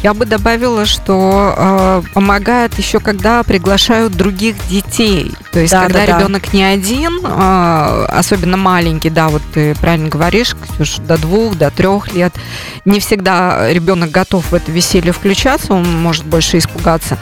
Я 0.03 0.13
бы 0.13 0.25
добавила, 0.25 0.85
что 0.85 1.53
э, 1.55 2.01
помогает 2.13 2.77
еще, 2.77 2.99
когда 2.99 3.43
приглашают 3.43 4.13
других 4.13 4.55
детей. 4.67 5.31
То 5.51 5.59
есть, 5.59 5.71
Да, 5.71 5.83
когда 5.83 5.99
да, 5.99 6.05
да. 6.13 6.17
ребенок 6.19 6.53
не 6.53 6.63
один, 6.63 7.19
э, 7.23 8.05
особенно 8.09 8.57
маленький, 8.57 9.09
да, 9.09 9.29
вот 9.29 9.41
ты 9.53 9.75
правильно 9.75 10.09
говоришь, 10.09 10.55
Ксюш, 10.55 10.97
до 10.97 11.17
двух, 11.17 11.55
до 11.57 11.69
трех 11.71 12.13
лет, 12.13 12.33
не 12.85 12.99
всегда 12.99 13.71
ребенок 13.71 14.11
готов 14.11 14.45
в 14.51 14.53
это 14.53 14.71
веселье 14.71 15.11
включаться, 15.11 15.73
он 15.73 16.01
может 16.01 16.25
больше 16.25 16.57
испугаться. 16.57 17.17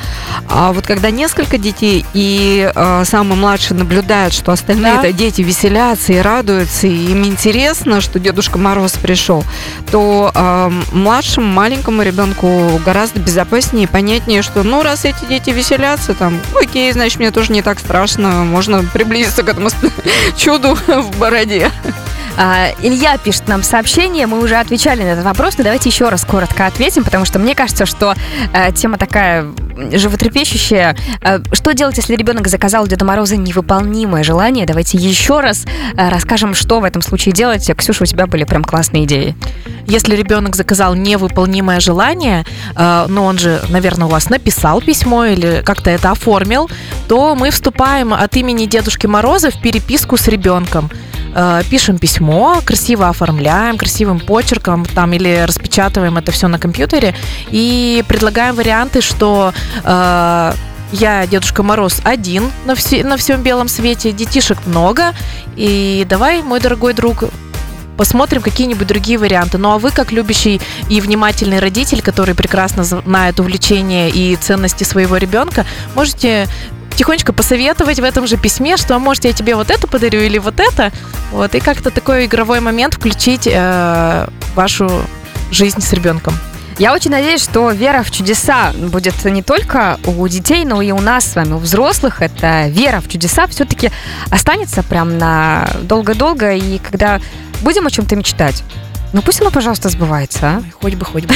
А 0.50 0.72
вот 0.72 0.86
когда 0.86 1.12
несколько 1.12 1.58
детей, 1.58 2.06
и 2.14 2.72
э, 2.74 3.04
самый 3.06 3.38
младший 3.38 3.76
наблюдает, 3.76 4.34
что 4.34 4.52
остальные 4.52 5.02
Да. 5.02 5.12
дети 5.12 5.42
веселятся 5.42 6.14
и 6.14 6.20
радуются, 6.20 6.88
и 6.88 7.12
им 7.12 7.26
интересно, 7.26 8.02
что 8.02 8.20
Дедушка 8.20 8.58
Мороз 8.58 8.94
пришел, 8.94 9.44
то 9.92 10.32
э, 10.34 10.72
младшему 10.92 11.48
маленькому 11.48 12.02
ребенку 12.02 12.45
гораздо 12.86 13.20
безопаснее 13.20 13.86
и 13.86 13.88
понятнее, 13.88 14.42
что 14.42 14.64
ну 14.64 14.84
раз 14.84 15.06
эти 15.06 15.26
дети 15.26 15.50
веселятся, 15.50 16.14
там, 16.14 16.40
окей, 16.60 16.92
значит 16.92 17.20
мне 17.20 17.32
тоже 17.32 17.52
не 17.52 17.62
так 17.62 17.80
страшно, 17.80 18.44
можно 18.44 18.84
приблизиться 18.84 19.44
к 19.44 19.50
этому 19.50 19.70
чуду 20.38 20.76
в 20.76 21.18
бороде. 21.18 21.72
А, 22.38 22.72
Илья 22.82 23.18
пишет 23.18 23.48
нам 23.48 23.64
сообщение, 23.64 24.28
мы 24.28 24.42
уже 24.42 24.56
отвечали 24.56 25.04
на 25.04 25.10
этот 25.10 25.24
вопрос, 25.24 25.58
но 25.58 25.64
давайте 25.64 25.90
еще 25.90 26.10
раз 26.10 26.26
коротко 26.26 26.66
ответим, 26.66 27.04
потому 27.04 27.24
что 27.26 27.40
мне 27.40 27.56
кажется, 27.56 27.86
что 27.86 28.14
э, 28.54 28.74
тема 28.74 28.98
такая 28.98 29.46
животрепещущая. 29.94 30.98
Э, 31.22 31.40
что 31.54 31.74
делать, 31.74 31.98
если 31.98 32.16
ребенок 32.16 32.48
заказал 32.48 32.84
у 32.84 32.88
Деда 32.88 33.06
Мороза 33.06 33.38
невыполнимое 33.38 34.24
желание? 34.24 34.66
Давайте 34.66 34.98
еще 34.98 35.40
раз 35.40 35.66
э, 35.96 36.10
расскажем, 36.10 36.56
что 36.56 36.82
в 36.82 36.84
этом 36.84 37.02
случае 37.02 37.34
делать. 37.34 37.70
Ксюша, 37.76 38.04
у 38.04 38.06
тебя 38.06 38.28
были 38.28 38.44
прям 38.44 38.64
классные 38.64 39.06
идеи. 39.06 39.36
Если 39.88 40.16
ребенок 40.16 40.56
заказал 40.56 40.96
невыполнимое 40.96 41.80
желание, 41.80 42.25
э, 42.26 43.06
но 43.08 43.26
он 43.26 43.38
же, 43.38 43.62
наверное, 43.70 44.08
у 44.08 44.10
вас 44.10 44.30
написал 44.30 44.82
письмо 44.82 45.26
или 45.26 45.62
как-то 45.66 45.90
это 45.90 46.12
оформил, 46.12 46.70
то 47.08 47.36
мы 47.36 47.52
вступаем 47.52 48.14
от 48.14 48.36
имени 48.36 48.66
Дедушки 48.66 49.08
Мороза 49.08 49.52
в 49.52 49.62
переписку 49.62 50.18
с 50.18 50.28
ребенком. 50.28 50.90
Э, 51.36 51.62
Пишем 51.70 51.98
письмо, 51.98 52.62
красиво 52.66 53.10
оформляем, 53.10 53.78
красивым 53.78 54.20
почерком 54.20 54.86
там 54.86 55.14
или 55.14 55.44
распечатываем 55.46 56.18
это 56.18 56.32
все 56.32 56.48
на 56.48 56.60
компьютере 56.60 57.16
и 57.52 58.04
предлагаем 58.08 58.56
варианты, 58.56 59.02
что 59.02 59.54
э, 59.84 60.54
я 60.92 61.28
Дедушка 61.28 61.64
Мороз 61.64 62.02
один 62.04 62.52
на, 62.66 62.76
все, 62.76 63.04
на 63.04 63.18
всем 63.18 63.42
белом 63.44 63.68
свете, 63.68 64.12
детишек 64.12 64.58
много, 64.66 65.14
и 65.56 66.06
давай, 66.08 66.42
мой 66.42 66.60
дорогой 66.60 66.94
друг, 66.94 67.26
посмотрим 67.98 68.42
какие-нибудь 68.42 68.88
другие 68.88 69.18
варианты. 69.18 69.58
Ну 69.58 69.72
а 69.72 69.78
вы, 69.78 69.92
как 69.92 70.12
любящий 70.12 70.62
и 70.90 71.02
внимательный 71.02 71.60
родитель, 71.60 72.02
который 72.02 72.36
прекрасно 72.36 72.84
знает 72.84 73.40
увлечения 73.40 74.10
и 74.10 74.36
ценности 74.36 74.84
своего 74.84 75.18
ребенка, 75.18 75.66
можете 75.96 76.48
тихонечко 76.96 77.34
посоветовать 77.34 78.00
в 78.00 78.04
этом 78.04 78.26
же 78.28 78.38
письме, 78.38 78.78
что 78.78 78.96
«А 78.96 79.00
может 79.00 79.26
я 79.26 79.34
тебе 79.34 79.56
вот 79.56 79.70
это 79.70 79.88
подарю 79.88 80.22
или 80.22 80.38
вот 80.38 80.60
это, 80.60 80.92
вот 81.32 81.54
и 81.56 81.60
как-то 81.60 81.92
такой 81.92 82.26
игровой 82.26 82.62
момент 82.62 82.94
включить 82.94 83.48
э, 83.52 84.28
вашу 84.56 84.90
жизнь 85.52 85.82
с 85.82 85.94
ребенком. 85.94 86.34
Я 86.78 86.94
очень 86.94 87.12
надеюсь, 87.12 87.42
что 87.42 87.72
вера 87.72 88.04
в 88.04 88.12
чудеса 88.12 88.74
будет 88.74 89.24
не 89.24 89.42
только 89.42 89.98
у 90.06 90.28
детей, 90.28 90.66
но 90.66 90.82
и 90.82 90.92
у 90.92 91.00
нас 91.00 91.32
с 91.32 91.36
вами, 91.36 91.54
у 91.54 91.58
взрослых. 91.58 92.22
Это 92.22 92.68
вера 92.68 93.00
в 93.00 93.08
чудеса 93.08 93.48
все-таки 93.48 93.92
останется 94.30 94.84
прям 94.84 95.18
на 95.18 95.70
долго-долго. 95.84 96.54
И 96.54 96.80
когда 96.80 97.22
будем 97.62 97.88
о 97.88 97.92
чем-то 97.92 98.18
мечтать, 98.18 98.64
ну 99.14 99.22
пусть 99.22 99.40
оно, 99.40 99.52
пожалуйста, 99.52 99.88
сбывается, 99.88 100.40
а? 100.48 100.58
Ой, 100.58 100.74
Хоть 100.82 100.96
бы, 100.96 101.06
хоть 101.06 101.26
бы. 101.26 101.36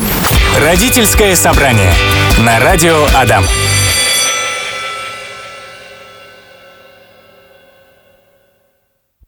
Родительское 0.60 1.34
собрание 1.34 1.92
на 2.38 2.60
радио 2.60 3.06
Адам. 3.12 3.44